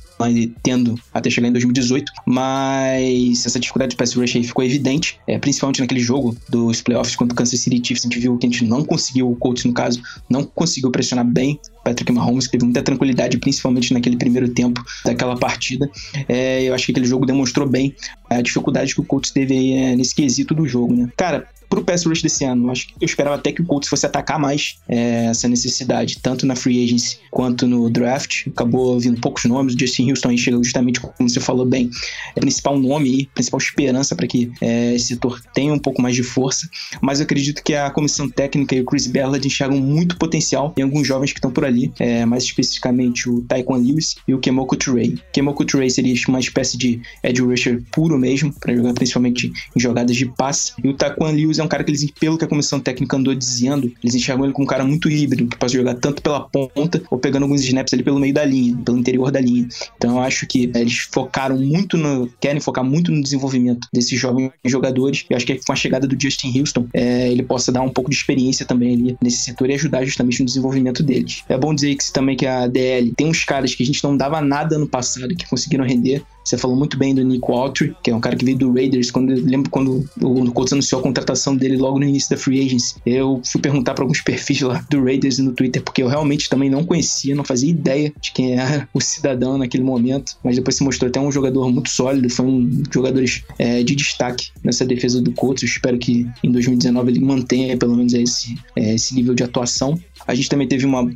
tendo 0.63 0.95
até 1.13 1.31
chegar 1.31 1.49
em 1.49 1.53
2018, 1.53 2.13
mas 2.27 3.47
essa 3.47 3.59
dificuldade 3.59 3.93
de 3.93 3.97
pass 3.97 4.13
rush 4.13 4.37
aí 4.37 4.45
ficou 4.45 4.63
evidente, 4.63 5.19
é, 5.27 5.39
principalmente 5.39 5.81
naquele 5.81 6.01
jogo 6.01 6.37
dos 6.51 6.83
playoffs 6.83 7.17
contra 7.17 7.33
o 7.33 7.37
Kansas 7.37 7.59
City 7.59 7.77
Chiefs, 7.77 8.05
a 8.05 8.09
gente 8.09 8.21
viu 8.21 8.37
que 8.37 8.47
a 8.47 8.51
gente 8.51 8.67
não 8.67 8.85
conseguiu, 8.85 9.31
o 9.31 9.37
Colts 9.37 9.65
no 9.65 9.73
caso, 9.73 10.03
não 10.29 10.45
conseguiu 10.45 10.91
pressionar 10.91 11.25
bem 11.25 11.59
Patrick 11.83 12.13
Mahomes, 12.13 12.47
que 12.47 12.53
teve 12.53 12.65
muita 12.65 12.83
tranquilidade, 12.83 13.39
principalmente 13.39 13.93
naquele 13.93 14.17
primeiro 14.17 14.49
tempo 14.49 14.83
daquela 15.05 15.37
partida. 15.37 15.91
É, 16.29 16.63
eu 16.63 16.75
acho 16.75 16.87
que 16.87 16.93
aquele 16.93 17.07
jogo 17.07 17.27
demonstrou 17.27 17.69
bem 17.69 17.95
a 18.29 18.41
dificuldade 18.41 18.95
que 18.95 19.01
o 19.01 19.05
Colts 19.05 19.31
teve 19.31 19.55
aí, 19.55 19.73
é, 19.73 19.97
nesse 19.97 20.15
quesito 20.15 20.55
do 20.55 20.67
jogo, 20.67 20.95
né? 20.95 21.09
Cara, 21.17 21.49
pro 21.73 21.83
pass 21.83 22.05
rush 22.05 22.21
desse 22.21 22.45
ano. 22.45 22.71
Acho 22.71 22.89
que 22.89 22.95
eu 23.01 23.07
esperava 23.07 23.37
até 23.37 23.51
que 23.51 23.63
o 23.63 23.65
Colts 23.65 23.89
fosse 23.89 24.05
atacar 24.05 24.39
mais 24.39 24.77
é, 24.87 25.27
essa 25.27 25.49
necessidade, 25.49 26.19
tanto 26.21 26.45
na 26.45 26.55
free 26.55 26.85
agency 26.85 27.17
quanto 27.31 27.67
no 27.67 27.89
draft. 27.89 28.47
Acabou 28.49 29.01
vindo 29.01 29.19
poucos 29.19 29.47
nomes. 29.47 29.75
O 29.75 29.79
Justin 29.79 30.11
Houston 30.11 30.29
aí 30.29 30.37
justamente, 30.37 31.01
como 31.01 31.31
você 31.31 31.41
falou 31.41 31.65
bem, 31.65 31.89
é 32.37 32.41
principal 32.41 32.79
nome 32.79 33.09
aí, 33.09 33.27
principal 33.35 33.59
esperança 33.59 34.15
para 34.15 34.27
que 34.27 34.53
é, 34.61 34.95
esse 34.95 35.07
setor 35.07 35.41
tenha 35.55 35.73
um 35.73 35.79
pouco 35.79 36.03
mais 36.03 36.15
de 36.15 36.23
força. 36.23 36.69
Mas 37.01 37.21
eu 37.21 37.25
acredito 37.25 37.63
que 37.65 37.75
a 37.75 37.91
comissão 37.91 38.29
técnica 38.29 38.75
e 38.75 38.83
o 38.83 38.85
Chris 38.85 39.07
Ballard 39.07 39.47
enxergam 39.47 39.79
muito 39.79 40.19
potencial 40.19 40.75
em 40.77 40.83
alguns 40.83 41.09
jovens 41.09 41.33
que 41.33 41.39
estão 41.39 41.51
por 41.51 41.65
ali, 41.65 41.91
é, 41.99 42.27
mais 42.27 42.45
especificamente 42.45 43.31
o 43.31 43.41
Taekwon 43.43 43.79
Lewis 43.79 44.17
e 44.29 44.35
o 44.35 44.39
Kemoko 44.39 44.77
Turei. 44.77 45.19
Kemoko 45.33 45.65
Turei 45.65 45.89
seria 45.89 46.13
uma 46.29 46.41
espécie 46.41 46.77
de 46.77 47.01
edge 47.23 47.41
rusher 47.41 47.83
puro 47.91 48.19
mesmo, 48.19 48.53
para 48.53 48.77
jogar 48.77 48.93
principalmente 48.93 49.51
em 49.75 49.81
jogadas 49.81 50.15
de 50.15 50.27
passe. 50.27 50.75
E 50.85 50.89
o 50.89 50.95
Taekwon 50.95 51.31
Lewis 51.31 51.62
é 51.63 51.65
um 51.65 51.69
cara 51.69 51.85
que 51.85 51.91
eles, 51.91 52.11
pelo 52.11 52.37
que 52.37 52.45
a 52.45 52.49
comissão 52.49 52.81
técnica 52.81 53.17
andou 53.17 53.35
dizendo, 53.35 53.93
eles 54.03 54.15
enxergam 54.15 54.45
ele 54.45 54.53
como 54.53 54.65
um 54.65 54.69
cara 54.69 54.85
muito 54.85 55.09
híbrido, 55.09 55.49
que 55.49 55.57
pode 55.57 55.73
jogar 55.73 55.95
tanto 55.95 56.23
pela 56.23 56.41
ponta 56.41 57.03
ou 57.11 57.19
pegando 57.19 57.45
alguns 57.45 57.63
snaps 57.63 57.95
ali 57.95 58.03
pelo 58.03 58.19
meio 58.19 58.35
da 58.35 58.45
linha, 58.45 58.77
pelo 58.85 58.99
interior 58.99 59.31
da 59.31 59.41
linha. 59.41 59.67
Então 59.97 60.17
eu 60.17 60.21
acho 60.21 60.47
que 60.47 60.71
é, 60.75 60.81
eles 60.81 60.99
focaram 61.13 61.57
muito 61.57 61.97
no. 61.97 62.29
querem 62.41 62.61
focar 62.61 62.85
muito 62.85 63.11
no 63.11 63.23
desenvolvimento 63.23 63.89
desses 63.93 64.19
jovens 64.19 64.51
jogadores. 64.65 65.25
Eu 65.29 65.37
acho 65.37 65.47
que 65.47 65.59
com 65.65 65.73
a 65.73 65.77
chegada 65.77 66.07
do 66.07 66.21
Justin 66.21 66.59
Houston, 66.59 66.87
é, 66.93 67.31
ele 67.31 67.43
possa 67.43 67.71
dar 67.71 67.83
um 67.83 67.91
pouco 67.91 68.11
de 68.11 68.17
experiência 68.17 68.67
também 68.67 68.95
ali 68.95 69.17
nesse 69.23 69.39
setor 69.39 69.71
e 69.71 69.75
ajudar 69.75 70.05
justamente 70.05 70.41
no 70.41 70.47
desenvolvimento 70.47 71.03
deles. 71.03 71.43
É 71.49 71.57
bom 71.57 71.75
dizer 71.75 71.95
que 71.95 72.13
também 72.13 72.37
que 72.37 72.47
a 72.47 72.67
DL 72.67 73.13
tem 73.17 73.29
uns 73.29 73.45
caras 73.45 73.75
que 73.75 73.83
a 73.83 73.87
gente 73.87 74.03
não 74.03 74.17
dava 74.17 74.41
nada 74.41 74.79
no 74.79 74.89
passado 74.89 75.35
que 75.35 75.49
conseguiram 75.49 75.85
render. 75.85 76.23
Você 76.45 76.59
falou 76.59 76.77
muito 76.77 76.99
bem 76.99 77.15
do 77.15 77.25
Nick 77.25 77.45
Autry, 77.51 77.95
que 78.03 78.11
é 78.11 78.15
um 78.15 78.21
cara 78.21 78.37
que 78.37 78.45
veio 78.45 78.59
do 78.59 78.73
Raiders. 78.73 79.11
Quando 79.11 79.33
lembro 79.33 79.71
quando 79.71 80.05
o 80.21 80.53
Colts 80.53 80.73
anunciou 80.73 81.01
a 81.01 81.03
contratação 81.03 81.57
dele 81.57 81.77
logo 81.77 81.99
no 81.99 82.05
início 82.05 82.31
da 82.31 82.37
free 82.37 82.65
agency, 82.65 82.97
eu 83.07 83.41
fui 83.45 83.61
perguntar 83.61 83.95
para 83.95 84.05
alguns 84.05 84.21
perfis 84.21 84.61
lá 84.61 84.85
do 84.91 85.03
Raiders 85.05 85.39
no 85.39 85.53
Twitter, 85.53 85.83
porque 85.83 86.03
eu 86.03 86.09
realmente 86.09 86.49
também 86.49 86.69
não 86.69 86.85
conhecia, 86.85 87.35
não 87.35 87.45
fazia 87.45 87.71
ideia 87.71 88.13
de 88.21 88.33
quem 88.33 88.59
era 88.59 88.89
o 88.93 89.01
cidadão 89.01 89.57
naquele 89.59 89.85
momento. 89.85 90.37
Mas 90.43 90.57
depois 90.57 90.77
se 90.77 90.85
mostrou 90.85 91.09
até 91.09 91.21
um 91.21 91.31
jogador 91.31 91.71
muito 91.71 91.91
sólido, 91.91 92.29
foi 92.29 92.47
um 92.47 92.65
dos 92.65 92.93
jogadores 92.93 93.45
é, 93.59 93.83
de 93.83 93.95
destaque 93.95 94.49
nessa 94.65 94.85
defesa 94.85 95.21
do 95.21 95.33
Colts. 95.33 95.63
Eu 95.63 95.69
espero 95.69 95.99
que 95.99 96.27
em 96.43 96.51
2019 96.51 97.11
ele 97.11 97.21
mantenha 97.21 97.77
pelo 97.77 97.97
menos 97.97 98.13
esse, 98.13 98.57
é, 98.77 98.95
esse 98.95 99.15
nível 99.15 99.35
de 99.35 99.43
atuação. 99.43 99.99
A 100.27 100.35
gente 100.35 100.49
também 100.49 100.69
teve 100.69 100.87
uma 100.87 101.11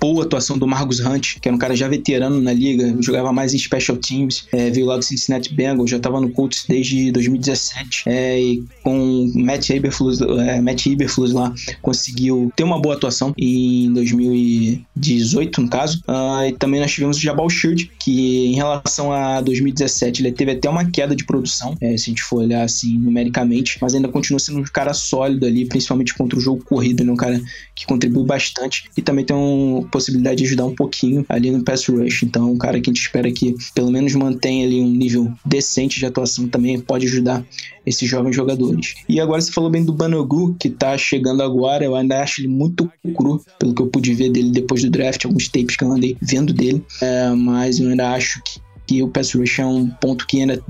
boa 0.00 0.24
atuação 0.24 0.56
do 0.56 0.66
Marcus 0.66 1.00
Hunt, 1.00 1.38
que 1.40 1.48
era 1.48 1.54
um 1.54 1.58
cara 1.58 1.74
já 1.74 1.88
veterano 1.88 2.40
na 2.40 2.52
liga, 2.52 2.94
jogava 3.00 3.32
mais 3.32 3.54
em 3.54 3.58
special 3.58 3.96
teams, 3.96 4.46
é, 4.52 4.70
veio 4.70 4.86
lá 4.86 4.96
do 4.96 5.02
Cincinnati 5.02 5.52
Bengals, 5.52 5.90
já 5.90 5.96
estava 5.96 6.20
no 6.20 6.30
Colts 6.30 6.64
desde 6.68 7.10
2017, 7.10 8.04
é, 8.06 8.40
e 8.40 8.64
com 8.82 9.30
Matt 9.34 9.70
Eberflus, 9.70 10.20
é, 10.20 10.60
Matt 10.60 10.86
Eberflus 10.86 11.32
lá, 11.32 11.52
conseguiu 11.80 12.52
ter 12.54 12.64
uma 12.64 12.80
boa 12.80 12.94
atuação 12.94 13.34
em 13.36 13.92
2018, 13.92 15.60
no 15.60 15.68
caso. 15.68 16.02
Uh, 16.08 16.46
e 16.48 16.52
também 16.52 16.80
nós 16.80 16.92
tivemos 16.92 17.16
o 17.16 17.20
Jabal 17.20 17.48
Shield, 17.48 17.90
que 17.98 18.46
em 18.46 18.54
relação 18.54 19.12
a 19.12 19.40
2017, 19.40 20.22
ele 20.22 20.32
teve 20.32 20.52
até 20.52 20.68
uma 20.68 20.84
queda 20.90 21.14
de 21.16 21.24
produção, 21.24 21.76
é, 21.80 21.96
se 21.96 22.04
a 22.04 22.12
gente 22.12 22.22
for 22.22 22.42
olhar 22.42 22.62
assim 22.62 22.98
numericamente, 22.98 23.78
mas 23.80 23.94
ainda 23.94 24.08
continua 24.08 24.38
sendo 24.38 24.60
um 24.60 24.64
cara 24.64 24.94
sólido 24.94 25.46
ali, 25.46 25.66
principalmente 25.66 26.14
contra 26.14 26.38
o 26.38 26.42
jogo 26.42 26.64
corrido, 26.64 27.04
né? 27.04 27.12
um 27.12 27.16
cara 27.16 27.40
que 27.74 27.86
contribui 27.86 28.24
bastante 28.24 28.51
bastante 28.52 28.90
e 28.96 29.02
também 29.02 29.24
tem 29.24 29.36
uma 29.36 29.82
possibilidade 29.88 30.36
de 30.36 30.44
ajudar 30.44 30.66
um 30.66 30.74
pouquinho 30.74 31.24
ali 31.28 31.50
no 31.50 31.64
pass 31.64 31.86
rush. 31.86 32.22
Então, 32.22 32.52
um 32.52 32.58
cara 32.58 32.80
que 32.80 32.90
a 32.90 32.92
gente 32.92 33.02
espera 33.02 33.30
que 33.32 33.54
pelo 33.74 33.90
menos 33.90 34.14
mantenha 34.14 34.66
ali 34.66 34.80
um 34.80 34.90
nível 34.90 35.32
decente 35.44 35.98
de 35.98 36.06
atuação 36.06 36.46
também 36.46 36.78
pode 36.78 37.06
ajudar 37.06 37.44
esses 37.84 38.08
jovens 38.08 38.36
jogadores. 38.36 38.94
E 39.08 39.20
agora 39.20 39.40
você 39.40 39.50
falou 39.50 39.70
bem 39.70 39.84
do 39.84 39.92
Banogu, 39.92 40.54
que 40.58 40.70
tá 40.70 40.96
chegando 40.96 41.42
agora, 41.42 41.84
eu 41.84 41.96
ainda 41.96 42.22
acho 42.22 42.40
ele 42.40 42.48
muito 42.48 42.90
cru, 43.16 43.42
pelo 43.58 43.74
que 43.74 43.82
eu 43.82 43.86
pude 43.86 44.14
ver 44.14 44.30
dele 44.30 44.50
depois 44.50 44.82
do 44.82 44.90
draft, 44.90 45.24
alguns 45.24 45.48
tapes 45.48 45.76
que 45.76 45.82
eu 45.82 45.90
andei 45.90 46.16
vendo 46.20 46.52
dele, 46.52 46.84
é, 47.00 47.30
mas 47.30 47.80
eu 47.80 47.88
ainda 47.88 48.12
acho 48.12 48.40
que 48.44 48.60
que 48.92 49.02
o 49.02 49.08
pass 49.08 49.32
rush 49.32 49.58
é 49.58 49.66
um 49.66 49.88
ponto 49.88 50.26
que 50.26 50.40
ainda 50.40 50.62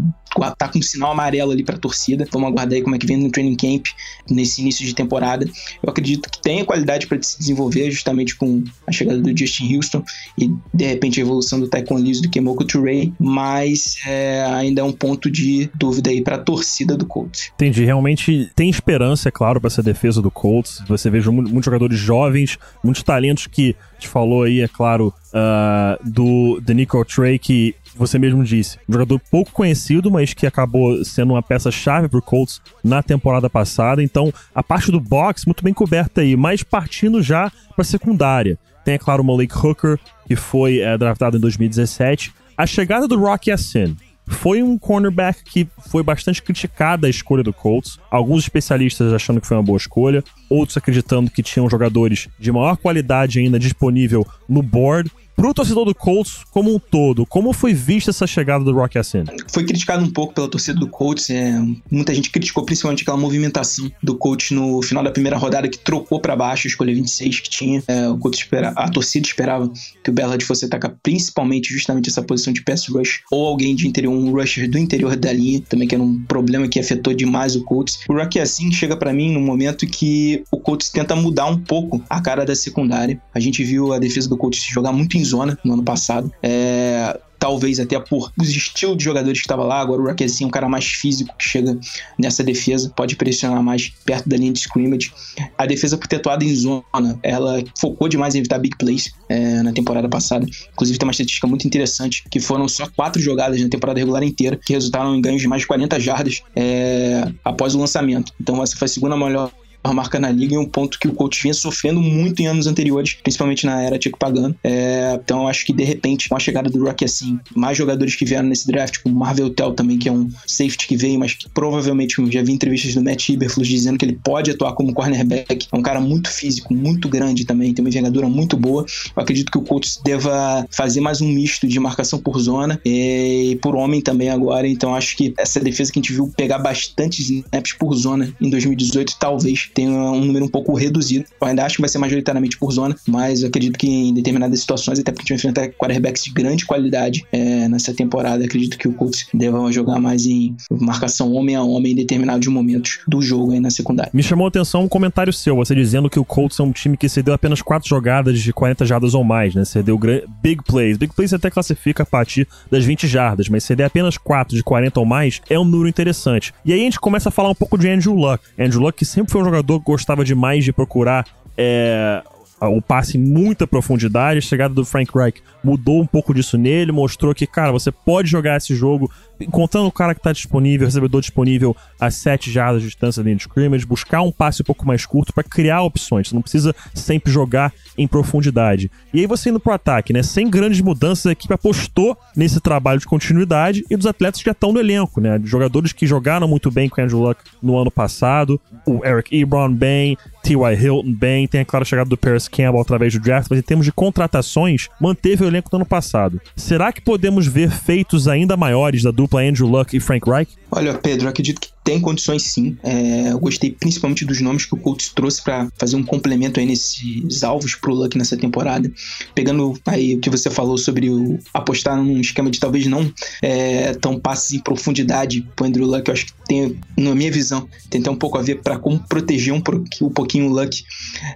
tá 0.57 0.69
com 0.69 0.79
um 0.79 0.83
sinal 0.83 1.13
amarelo 1.13 1.51
ali 1.51 1.63
para 1.63 1.75
a 1.75 1.79
torcida. 1.79 2.27
Vamos 2.31 2.49
aguardar 2.49 2.77
aí 2.77 2.83
como 2.83 2.95
é 2.95 2.99
que 2.99 3.07
vem 3.07 3.17
no 3.17 3.31
training 3.31 3.57
camp 3.57 3.87
nesse 4.31 4.63
início 4.63 4.87
de 4.87 4.95
temporada. 4.95 5.45
Eu 5.83 5.91
acredito 5.91 6.31
que 6.31 6.41
tem 6.41 6.65
qualidade 6.65 7.07
para 7.07 7.21
se 7.23 7.39
desenvolver 7.39 7.91
justamente 7.91 8.37
com 8.37 8.63
a 8.87 8.93
chegada 8.93 9.21
do 9.21 9.37
Justin 9.37 9.77
Houston 9.77 10.05
e 10.39 10.51
de 10.73 10.87
repente 10.87 11.21
a 11.21 11.23
evolução 11.23 11.59
do 11.61 11.69
Taekwondo 11.69 12.03
Lewis 12.03 12.21
do 12.21 12.31
Kemoko 12.31 12.65
Turei, 12.65 13.13
mas 13.19 13.97
é, 14.07 14.45
ainda 14.47 14.81
é 14.81 14.85
um 14.85 14.93
ponto 14.93 15.31
de 15.31 15.69
dúvida 15.75 16.11
aí 16.11 16.23
para 16.23 16.37
a 16.37 16.39
torcida 16.39 16.97
do 16.97 17.05
Colts. 17.05 17.51
Entendi, 17.55 17.85
realmente 17.85 18.51
tem 18.55 18.71
esperança, 18.71 19.29
é 19.29 19.33
claro, 19.33 19.61
para 19.61 19.69
essa 19.69 19.83
defesa 19.83 20.23
do 20.23 20.31
Colts. 20.31 20.83
Você 20.89 21.11
veja 21.11 21.31
muitos 21.31 21.65
jogadores 21.65 21.99
jovens, 21.99 22.59
muitos 22.83 23.03
talentos 23.03 23.47
que 23.47 23.77
te 23.99 24.09
falou 24.09 24.45
aí, 24.45 24.61
é 24.61 24.69
claro, 24.69 25.13
uh, 25.33 26.11
do 26.11 26.61
Nico 26.75 27.05
Trey, 27.05 27.39
que 27.39 27.75
você 27.95 28.19
mesmo 28.19 28.43
disse, 28.45 28.79
um 28.89 28.93
jogador 28.93 29.21
pouco 29.31 29.53
conhecido, 29.53 30.11
mas 30.11 30.33
que 30.35 30.47
acabou 30.47 31.05
sendo 31.05 31.35
uma 31.35 31.43
peça-chave 31.43 32.09
pro 32.09 32.23
Colts 32.23 32.61
na 32.83 33.03
temporada 33.03 33.49
passada. 33.51 34.03
Então, 34.03 34.33
a 34.55 34.63
parte 34.63 34.91
do 34.91 35.01
box 35.01 35.45
muito 35.47 35.63
bem 35.63 35.75
coberta 35.75 36.21
aí, 36.21 36.37
mas 36.37 36.63
partindo 36.63 37.23
já 37.23 37.51
para 37.75 37.85
secundária. 37.85 38.59
Tem, 38.85 38.95
é 38.95 38.99
claro, 38.99 39.23
o 39.23 39.27
Malik 39.27 39.55
Hooker, 39.57 39.99
que 40.27 40.35
foi 40.35 40.81
é, 40.81 40.97
draftado 40.99 41.37
em 41.37 41.41
2017. 41.41 42.33
A 42.57 42.67
chegada 42.67 43.07
do 43.07 43.19
Rocky 43.19 43.51
Yassin 43.51 43.97
foi 44.27 44.63
um 44.63 44.79
cornerback 44.79 45.43
que 45.45 45.69
foi 45.89 46.03
bastante 46.03 46.43
criticada 46.43 47.07
a 47.07 47.11
escolha 47.11 47.43
do 47.43 47.53
Colts. 47.53 47.99
Alguns 48.11 48.43
especialistas 48.43 49.13
achando 49.13 49.41
que 49.41 49.47
foi 49.47 49.57
uma 49.57 49.63
boa 49.63 49.77
escolha, 49.77 50.23
outros 50.49 50.77
acreditando 50.77 51.31
que 51.31 51.43
tinham 51.43 51.69
jogadores 51.69 52.29
de 52.39 52.53
maior 52.53 52.77
qualidade 52.77 53.39
ainda 53.39 53.59
disponível 53.59 54.27
no 54.49 54.63
board 54.63 55.11
pro 55.35 55.55
torcedor 55.55 55.85
do 55.85 55.95
Colts 55.95 56.45
como 56.51 56.75
um 56.75 56.79
todo, 56.79 57.27
como 57.27 57.53
foi 57.53 57.75
vista 57.75 58.11
essa 58.11 58.27
chegada 58.27 58.65
do 58.65 58.73
Rock 58.73 58.97
Yassin? 58.97 59.25
Foi 59.53 59.65
criticado 59.65 60.05
um 60.05 60.11
pouco 60.11 60.35
pela 60.35 60.49
torcida 60.49 60.79
do 60.79 60.89
Colts, 60.89 61.31
é, 61.31 61.61
muita 61.91 62.15
gente 62.15 62.31
criticou 62.31 62.65
principalmente 62.65 63.03
aquela 63.03 63.17
movimentação 63.17 63.91
do 64.03 64.17
Colts 64.17 64.51
no 64.51 64.83
final 64.83 65.03
da 65.03 65.11
primeira 65.11 65.37
rodada 65.37 65.69
que 65.69 65.79
trocou 65.79 66.21
para 66.21 66.37
baixo, 66.37 66.67
escolha 66.67 66.95
26 66.95 67.41
que 67.41 67.51
tinha. 67.51 67.83
É, 67.87 68.09
o 68.09 68.19
Colts 68.19 68.41
espera, 68.41 68.71
a 68.71 68.89
torcida 68.89 69.27
esperava 69.27 69.71
que 70.03 70.11
o 70.11 70.13
Ballard 70.13 70.45
fosse 70.45 70.65
atacar 70.65 70.95
principalmente 71.03 71.73
justamente 71.73 72.09
essa 72.09 72.23
posição 72.23 72.53
de 72.53 72.63
pass 72.63 72.87
rush 72.89 73.23
ou 73.31 73.47
alguém 73.47 73.75
de 73.75 73.87
interior, 73.87 74.13
um 74.13 74.31
rusher 74.33 74.69
do 74.71 74.79
interior 74.79 75.17
da 75.17 75.33
linha, 75.33 75.63
também 75.69 75.89
que 75.89 75.95
era 75.95 76.03
um 76.03 76.23
problema 76.25 76.69
que 76.69 76.79
afetou 76.79 77.15
demais 77.15 77.57
o 77.57 77.65
Colts. 77.65 78.01
O 78.09 78.15
Rock 78.15 78.39
Yassin 78.39 78.71
chega 78.73 78.97
para 78.97 79.13
mim 79.13 79.33
no 79.33 79.41
momento 79.41 79.87
que 79.87 80.45
o 80.51 80.59
Colts 80.59 80.91
tenta 80.91 81.17
mudar 81.17 81.47
um 81.47 81.59
pouco 81.59 82.03
a 82.09 82.21
cara 82.21 82.45
da 82.45 82.55
secundária. 82.55 83.21
A 83.35 83.41
gente 83.41 83.65
viu 83.65 83.93
a 83.93 83.99
defesa 83.99 84.29
do 84.29 84.37
Colts 84.37 84.63
jogar 84.63 84.93
muito 84.93 85.17
em 85.17 85.22
zona 85.25 85.59
no 85.65 85.75
ano 85.75 85.83
passado. 85.83 86.33
É, 86.43 87.19
talvez 87.43 87.81
até 87.81 87.99
por 87.99 88.31
os 88.41 88.49
estilos 88.49 88.97
de 88.97 89.03
jogadores 89.03 89.41
que 89.41 89.45
estava 89.45 89.65
lá. 89.65 89.81
Agora 89.81 90.01
o 90.01 90.07
Raquezinho 90.07 90.47
é 90.47 90.49
um 90.49 90.51
cara 90.51 90.69
mais 90.69 90.85
físico 90.85 91.35
que 91.37 91.45
chega 91.45 91.77
nessa 92.17 92.45
defesa, 92.45 92.93
pode 92.95 93.17
pressionar 93.17 93.61
mais 93.61 93.89
perto 94.05 94.29
da 94.29 94.37
linha 94.37 94.53
de 94.53 94.61
scrimmage. 94.61 95.13
A 95.59 95.67
defesa 95.67 95.99
atuado 96.13 96.45
em 96.45 96.55
zona, 96.55 97.19
ela 97.21 97.61
focou 97.81 98.09
demais 98.09 98.37
em 98.37 98.39
evitar 98.39 98.61
big 98.61 98.77
plays 98.77 99.13
é, 99.29 99.61
na 99.61 99.73
temporada 99.73 100.09
passada. 100.09 100.47
Inclusive 100.73 101.01
tem 101.01 101.07
uma 101.07 101.11
estatística 101.11 101.49
muito 101.49 101.67
interessante, 101.67 102.23
que 102.31 102.39
foram 102.39 102.69
só 102.69 102.87
quatro 102.87 103.21
jogadas 103.21 103.61
na 103.61 103.69
temporada 103.69 103.99
regular 103.99 104.23
inteira, 104.23 104.57
que 104.57 104.73
resultaram 104.73 105.17
em 105.17 105.21
ganhos 105.21 105.43
de 105.43 105.49
mais 105.49 105.63
de 105.63 105.67
40 105.67 105.99
jardas 105.99 106.43
é, 106.55 107.29
após 107.45 107.75
o 107.75 107.79
lançamento. 107.81 108.33
Então 108.41 108.63
essa 108.63 108.77
foi 108.77 108.87
a 108.87 108.89
segunda 108.89 109.17
melhor 109.17 109.51
uma 109.85 109.95
marca 109.95 110.19
na 110.19 110.31
liga 110.31 110.55
e 110.55 110.59
um 110.59 110.67
ponto 110.67 110.99
que 110.99 111.09
o 111.09 111.13
coach 111.13 111.43
vinha 111.43 111.55
sofrendo 111.55 112.01
muito 112.01 112.41
em 112.41 112.47
anos 112.47 112.67
anteriores, 112.67 113.15
principalmente 113.23 113.67
na 113.67 113.83
era 113.83 113.99
Tico 113.99 114.19
Pagano. 114.19 114.55
É, 114.63 115.19
então 115.23 115.43
eu 115.43 115.49
acho 115.49 115.67
que 115.67 115.73
de 115.73 115.85
repente, 115.85 116.29
com 116.29 116.37
a 116.37 116.41
chegada 116.41 116.71
do 116.71 116.85
Rocky 116.85 117.05
assim, 117.05 117.39
mais 117.55 117.77
jogadores 117.77 118.15
que 118.15 118.25
vieram 118.25 118.49
nesse 118.49 118.67
draft, 118.67 118.99
como 119.03 119.15
Marvel 119.15 119.51
Tell 119.51 119.73
também, 119.73 119.99
que 119.99 120.09
é 120.09 120.13
um 120.13 120.29
safety 120.47 120.87
que 120.87 120.97
veio, 120.97 121.19
mas 121.19 121.35
que 121.35 121.49
provavelmente 121.49 122.17
já 122.31 122.43
vi 122.43 122.53
entrevistas 122.53 122.95
do 122.95 123.03
Matt 123.03 123.29
Iberflus 123.29 123.67
dizendo 123.67 123.99
que 123.99 124.05
ele 124.05 124.19
pode 124.23 124.51
atuar 124.51 124.73
como 124.75 124.93
cornerback. 124.93 125.67
É 125.71 125.77
um 125.77 125.83
cara 125.83 126.01
muito 126.01 126.31
físico, 126.31 126.73
muito 126.75 127.09
grande 127.09 127.45
também, 127.45 127.75
tem 127.75 127.85
uma 127.85 127.89
envergadura 127.89 128.29
muito 128.29 128.57
boa. 128.57 128.85
Eu 129.17 129.23
acredito 129.23 129.51
que 129.51 129.59
o 129.59 129.63
coach 129.63 129.99
deva 130.05 130.67
fazer 130.71 131.01
mais 131.01 131.21
um 131.21 131.29
misto 131.29 131.67
de 131.67 131.81
marcação 131.81 132.19
por 132.19 132.39
zona 132.39 132.81
e 132.85 133.59
por 133.61 133.75
homem 133.75 134.01
também 134.01 134.31
agora. 134.31 134.69
Então 134.69 134.95
acho 134.95 135.17
que 135.17 135.35
essa 135.37 135.61
defesa 135.61 135.91
que 135.93 135.99
a 135.99 136.03
gente 136.03 136.13
viu 136.13 136.33
pegar 136.37 136.59
bastante 136.59 137.23
snaps 137.23 137.73
por 137.73 137.95
zona 137.95 138.35
em 138.41 138.49
2018, 138.49 139.17
talvez 139.19 139.72
tem 139.75 139.89
um 139.89 140.25
número 140.25 140.45
um 140.45 140.49
pouco 140.49 140.75
reduzido. 140.75 141.25
Eu 141.41 141.47
ainda 141.47 141.65
acho 141.65 141.77
que 141.77 141.83
vai 141.83 141.89
ser 141.89 141.99
majoritariamente 141.99 142.59
por 142.59 142.73
zona, 142.73 142.97
mas 143.07 143.45
acredito 143.45 143.79
que 143.79 143.89
em 143.89 144.15
determinadas 144.15 144.61
situações, 144.61 144.99
até 144.99 145.13
porque 145.13 145.33
a 145.33 145.37
gente 145.37 145.45
vai 145.45 145.53
enfrentar 145.53 145.77
quarterbacks 145.77 146.25
de 146.25 146.33
grande 146.33 146.65
qualidade 146.65 147.25
é, 147.33 147.69
nessa 147.69 147.93
temporada, 147.95 148.45
acredito 148.45 148.79
que 148.79 148.89
o 148.89 148.93
Colts 148.93 149.27
deva 149.33 149.71
jogar 149.71 149.99
mais 150.01 150.27
em 150.27 150.57
marcação 150.71 151.33
homem 151.33 151.57
a 151.57 151.63
homem 151.63 151.93
em 151.93 151.97
determinados 151.97 152.47
momentos 152.49 153.01
do 153.07 153.21
jogo 153.23 153.53
aí 153.53 153.61
na 153.61 153.71
secundária. 153.71 154.11
Me 154.13 154.23
chamou 154.23 154.47
a 154.47 154.49
atenção 154.49 154.85
um 154.85 154.89
comentário 154.89 155.33
seu, 155.33 155.57
você 155.57 155.75
dizendo 155.75 156.09
que 156.09 156.19
o 156.19 156.25
Colts 156.25 156.59
é 156.59 156.63
um 156.63 156.73
time 156.73 156.97
que 156.97 157.09
cedeu 157.09 157.35
apenas 157.35 157.63
quatro 157.63 157.89
jogadas 157.89 158.41
de 158.41 158.53
40 158.53 158.85
jardas 158.85 159.15
ou 159.15 159.25
mais, 159.25 159.55
né? 159.55 159.65
Cedeu 159.65 159.99
big 160.43 160.63
plays. 160.65 160.97
Big 160.97 161.15
plays 161.15 161.33
até 161.33 161.51
classifica 161.51 162.03
a 162.03 162.07
partir 162.07 162.47
das 162.71 162.85
20 162.85 163.07
jardas, 163.07 163.49
mas 163.49 163.65
ceder 163.65 163.87
apenas 163.87 164.17
quatro 164.17 164.57
de 164.57 164.63
40 164.63 165.01
ou 165.01 165.07
mais 165.07 165.41
é 165.49 165.59
um 165.59 165.65
número 165.65 165.89
interessante. 165.89 166.53
E 166.65 166.73
aí 166.73 166.81
a 166.81 166.85
gente 166.85 167.01
começa 167.01 167.29
a 167.29 167.33
falar 167.33 167.51
um 167.51 167.55
pouco 167.55 167.79
de 167.79 167.89
Andrew 167.89 168.15
Luck. 168.15 168.43
Andrew 168.59 168.81
Luck 168.81 168.99
que 168.99 169.05
sempre 169.05 169.33
foi 169.33 169.41
um 169.41 169.45
jogador 169.45 169.62
que 169.65 169.85
gostava 169.85 170.25
demais 170.25 170.65
de 170.65 170.73
procurar 170.73 171.27
é, 171.57 172.23
o 172.69 172.81
passe 172.81 173.19
em 173.19 173.21
muita 173.21 173.67
profundidade. 173.67 174.39
A 174.39 174.43
chegada 174.43 174.75
do 174.75 174.85
Frank 174.85 175.11
Reich 175.15 175.43
mudou 175.63 176.01
um 176.01 176.07
pouco 176.07 176.35
disso 176.35 176.57
nele, 176.59 176.93
mostrou 176.93 177.35
que, 177.35 177.47
cara, 177.47 177.73
você 177.73 177.91
pode 177.91 178.29
jogar 178.29 178.57
esse 178.57 178.75
jogo 178.75 179.11
encontrando 179.41 179.89
o 179.89 179.93
cara 179.93 180.15
que 180.15 180.21
tá 180.21 180.33
disponível, 180.33 180.87
recebedor 180.87 181.21
disponível 181.21 181.77
a 182.01 182.11
7 182.11 182.51
jardas 182.51 182.83
de 182.83 182.89
distância 182.89 183.23
dentro 183.23 183.39
de 183.39 183.43
scrimmage, 183.49 183.85
buscar 183.85 184.23
um 184.23 184.31
passe 184.31 184.63
um 184.63 184.65
pouco 184.65 184.87
mais 184.87 185.05
curto 185.05 185.33
para 185.33 185.43
criar 185.43 185.83
opções. 185.83 186.29
Você 186.29 186.35
não 186.35 186.43
precisa 186.43 186.75
sempre 186.95 187.33
jogar 187.33 187.73
em 187.99 188.07
profundidade. 188.07 188.91
E 189.13 189.21
aí 189.21 189.27
você 189.27 189.51
indo 189.51 189.61
pro 189.61 189.73
ataque, 189.73 190.13
né? 190.13 190.23
Sem 190.23 190.49
grandes 190.49 190.81
mudanças, 190.81 191.27
a 191.27 191.33
equipe 191.33 191.53
apostou 191.53 192.17
nesse 192.37 192.61
trabalho 192.61 193.01
de 193.01 193.07
continuidade 193.07 193.85
e 193.91 193.97
dos 193.97 194.07
atletas 194.07 194.41
que 194.41 194.47
já 194.47 194.53
estão 194.53 194.73
no 194.73 194.81
elenco, 194.81 195.21
né? 195.21 195.41
Jogadores 195.45 195.93
que 195.93 196.07
jogaram 196.07 196.47
muito 196.47 196.71
bem 196.71 196.89
com 196.89 197.01
o 197.01 197.05
Andrew 197.05 197.21
Luck 197.21 197.41
no 197.63 197.77
ano 197.77 197.91
passado, 197.91 198.61
o 198.87 199.05
Eric 199.05 199.37
Ebron 199.37 199.73
bem, 199.73 200.17
T.Y. 200.43 200.75
Hilton 200.75 201.13
bem, 201.13 201.47
tem 201.47 201.61
a 201.61 201.65
clara 201.65 201.85
chegada 201.85 202.09
do 202.09 202.17
Paris 202.17 202.49
Campbell 202.49 202.81
através 202.81 203.13
do 203.13 203.21
draft, 203.21 203.49
mas 203.51 203.59
em 203.59 203.63
termos 203.63 203.87
de 203.87 203.93
contratações, 203.93 204.89
manteve 205.01 205.45
o 205.45 205.49
elenco 205.49 205.71
do 205.71 205.77
ano 205.77 205.87
passado. 205.87 206.41
Será 206.57 206.93
que 206.93 207.01
podemos 207.01 207.47
ver 207.47 207.71
feitos 207.71 208.27
ainda 208.29 208.57
maiores 208.57 209.03
da 209.03 209.11
dupla 209.11 209.43
Andrew 209.43 209.69
Luck 209.69 209.97
e 209.97 210.01
Frank 210.01 210.29
Reich? 210.29 210.53
Olha, 210.71 210.95
Pedro, 210.95 211.29
acredito 211.29 211.61
que 211.61 211.69
tem 211.85 212.01
condições 212.01 212.43
sim. 212.43 212.77
É, 212.83 213.33
eu 213.33 213.39
gostei 213.39 213.73
principalmente 213.73 214.25
dos 214.25 214.41
nomes 214.41 214.67
que 214.67 214.75
o 214.75 214.79
Colts 214.79 215.11
trouxe 215.15 215.43
para 215.43 215.69
fazer 215.79 215.97
um 215.97 216.03
complemento 216.03 216.61
aí 216.61 216.67
nesses 216.67 217.43
alvos 217.43 217.75
pro 217.75 217.95
Luck 217.95 218.17
nessa 218.17 218.37
temporada. 218.37 218.91
Pegando 219.35 219.79
aí 219.87 220.15
o 220.15 220.21
que 220.21 220.31
você 220.31 220.51
falou 220.51 220.79
sobre 220.79 221.11
o 221.11 221.39
apostar 221.53 221.97
num 221.97 222.21
esquema 222.21 222.51
de 222.51 222.61
talvez 222.61 222.87
não 222.87 223.13
é, 223.41 223.95
tão 223.95 224.19
passes 224.19 224.53
em 224.53 224.61
profundidade 224.61 225.47
pro 225.57 225.67
Andrew 225.67 225.87
Luck, 225.87 226.09
eu 226.09 226.15
acho 226.15 226.27
que 226.27 226.33
tem, 226.47 226.79
na 226.97 227.15
minha 227.15 227.31
visão, 227.31 227.69
tem 227.89 228.01
até 228.01 228.11
um 228.11 228.17
pouco 228.17 228.39
a 228.39 228.43
ver 228.43 228.61
para 228.63 228.79
como 228.79 228.99
proteger 229.01 229.55
um, 229.55 229.61
pouquinho 229.61 230.47
o 230.47 230.53
Luck 230.53 230.85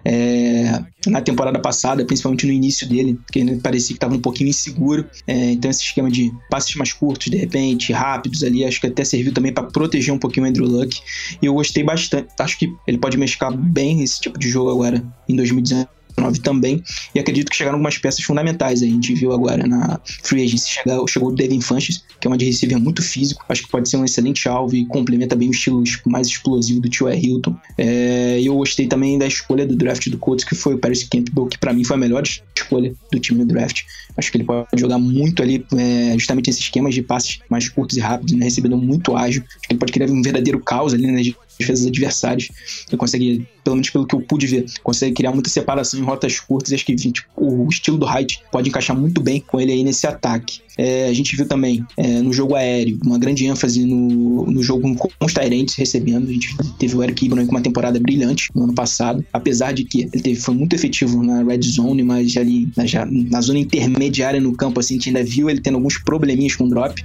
é, 0.05 0.83
na 1.07 1.21
temporada 1.21 1.59
passada, 1.59 2.05
principalmente 2.05 2.47
no 2.47 2.53
início 2.53 2.87
dele, 2.89 3.19
porque 3.25 3.39
ele 3.39 3.57
parecia 3.57 3.89
que 3.89 3.97
estava 3.97 4.15
um 4.15 4.21
pouquinho 4.21 4.51
inseguro. 4.51 5.07
É, 5.27 5.53
então 5.53 5.71
esse 5.71 5.83
esquema 5.83 6.11
de 6.11 6.33
passes 6.51 6.75
mais 6.77 6.93
curtos, 6.93 7.31
de 7.31 7.37
repente, 7.37 7.93
rápidos 7.93 8.43
ali, 8.43 8.65
acho 8.65 8.81
que 8.81 8.87
até 8.87 9.05
serviu 9.05 9.33
também 9.33 9.53
para 9.53 9.65
proteger 9.65 10.13
um 10.13 10.19
pouquinho 10.19 10.36
o 10.41 10.45
Andrew 10.45 10.67
Luck. 10.67 11.01
E 11.41 11.47
eu 11.47 11.55
gostei 11.55 11.83
bastante. 11.83 12.29
Acho 12.39 12.59
que 12.59 12.69
ele 12.87 12.99
pode 12.99 13.17
mesclar 13.17 13.57
bem 13.57 14.03
esse 14.03 14.21
tipo 14.21 14.39
de 14.39 14.49
jogo 14.49 14.71
agora 14.71 15.05
em 15.29 15.37
2019 15.37 15.96
também. 16.33 16.83
E 17.15 17.21
acredito 17.21 17.51
que 17.51 17.57
chegaram 17.57 17.77
algumas 17.77 17.99
peças 17.99 18.25
fundamentais 18.25 18.83
aí. 18.83 18.89
A 18.89 18.93
gente 18.93 19.15
viu 19.15 19.33
agora 19.33 19.67
na 19.67 20.01
Free 20.23 20.45
Agency 20.45 20.71
chegou, 20.71 21.09
chegou 21.09 21.29
o 21.31 21.35
Devin 21.35 21.61
Funches, 21.61 22.05
que 22.21 22.27
é 22.27 22.31
uma 22.31 22.37
de 22.37 22.45
receiver 22.45 22.79
muito 22.79 23.03
físico. 23.03 23.45
Acho 23.49 23.63
que 23.63 23.71
pode 23.71 23.89
ser 23.89 23.97
um 23.97 24.05
excelente 24.05 24.49
alvo 24.49 24.75
e 24.75 24.87
complementa 24.87 25.35
bem 25.35 25.49
o 25.49 25.53
estilo 25.53 25.83
mais 26.07 26.29
explosivo 26.29 26.81
do 26.81 26.89
Tio 26.89 27.09
Hilton. 27.13 27.57
É, 27.79 28.39
E 28.41 28.47
eu 28.47 28.57
gostei 28.57 28.87
também 28.87 29.19
da 29.19 29.27
escolha 29.27 29.67
do 29.67 29.77
draft 29.77 30.09
do 30.09 30.19
Colts, 30.19 30.45
que 30.45 30.55
foi 30.55 30.75
o 30.75 30.79
Paris 30.79 31.05
Campbell, 31.05 31.47
que 31.47 31.59
para 31.59 31.73
mim 31.73 31.85
foi 31.85 31.97
a 31.97 32.01
melhor 32.01 32.23
escolha 32.55 32.95
do 33.11 33.19
time 33.19 33.41
no 33.41 33.47
draft. 33.47 33.83
Acho 34.17 34.31
que 34.31 34.39
ele 34.39 34.45
pode 34.45 34.67
jogar 34.77 34.99
muito 34.99 35.43
ali, 35.43 35.65
é, 35.77 36.15
justamente 36.15 36.47
nesses 36.47 36.63
esquemas 36.63 36.95
de 36.95 37.03
passes 37.03 37.39
mais 37.51 37.69
curtos 37.69 37.97
e 37.97 38.01
rápidos, 38.01 38.35
né? 38.35 38.45
recebedor 38.45 38.81
muito 38.81 39.15
ágil. 39.15 39.43
Acho 39.47 39.61
que 39.69 39.73
ele 39.73 39.79
pode 39.79 39.93
criar 39.93 40.11
um 40.11 40.23
verdadeiro 40.23 40.59
caos 40.61 40.95
ali 40.95 41.07
nas 41.07 41.27
defesas 41.59 41.87
adversárias. 41.87 42.49
Ele 42.89 42.97
consegue, 42.97 43.49
pelo 43.65 43.77
menos 43.77 43.91
pelo 43.91 44.07
que 44.07 44.15
eu 44.15 44.21
pude 44.21 44.47
ver, 44.47 44.67
consegue 44.83 45.15
criar 45.15 45.33
muita 45.33 45.51
separação 45.51 45.99
em 46.01 46.03
rotas 46.03 46.41
curtas. 46.41 46.73
Acho 46.73 46.85
que 46.85 46.95
tipo, 46.95 47.29
o 47.37 47.69
estilo 47.69 47.99
do 47.99 48.07
Height 48.07 48.43
pode 48.51 48.69
encaixar 48.69 48.97
muito 48.97 49.21
bem 49.21 49.41
com 49.41 49.61
ele 49.61 49.73
aí 49.73 49.85
nesse 49.85 50.07
ataque. 50.07 50.61
É, 50.77 51.09
a 51.09 51.13
gente 51.13 51.37
viu 51.37 51.47
também 51.47 51.85
é, 51.97 52.21
no 52.21 52.33
jogo 52.33 52.55
aéreo 52.55 52.99
uma 53.05 53.19
grande 53.19 53.47
ênfase 53.47 53.85
no, 53.85 54.47
no 54.47 54.63
jogo 54.63 54.95
com 54.97 55.09
os 55.25 55.33
Tyrants 55.33 55.75
recebendo. 55.75 56.29
A 56.29 56.33
gente 56.33 56.55
teve 56.79 56.97
o 56.97 57.03
Eric 57.03 57.25
Ibram 57.25 57.47
com 57.47 57.53
uma 57.53 57.61
temporada 57.61 57.99
brilhante 57.99 58.51
no 58.55 58.65
ano 58.65 58.75
passado, 58.75 59.25
apesar 59.33 59.73
de 59.73 59.85
que 59.85 60.03
ele 60.03 60.23
teve, 60.23 60.37
foi 60.37 60.55
muito 60.55 60.75
efetivo 60.75 61.23
na 61.23 61.43
red 61.43 61.63
zone, 61.63 62.03
mas 62.03 62.37
ali 62.37 62.69
na, 62.77 62.87
já, 62.87 63.07
na 63.07 63.41
zona 63.41 63.59
intermediária 63.59 64.41
no 64.41 64.53
campo, 64.53 64.81
assim, 64.81 64.95
a 64.95 64.97
gente 64.97 65.09
ainda 65.09 65.25
viu 65.25 65.49
ele 65.49 65.61
tendo 65.61 65.77
alguns 65.77 65.99
probleminhas 65.99 66.57
com 66.57 66.69
drop. 66.69 67.03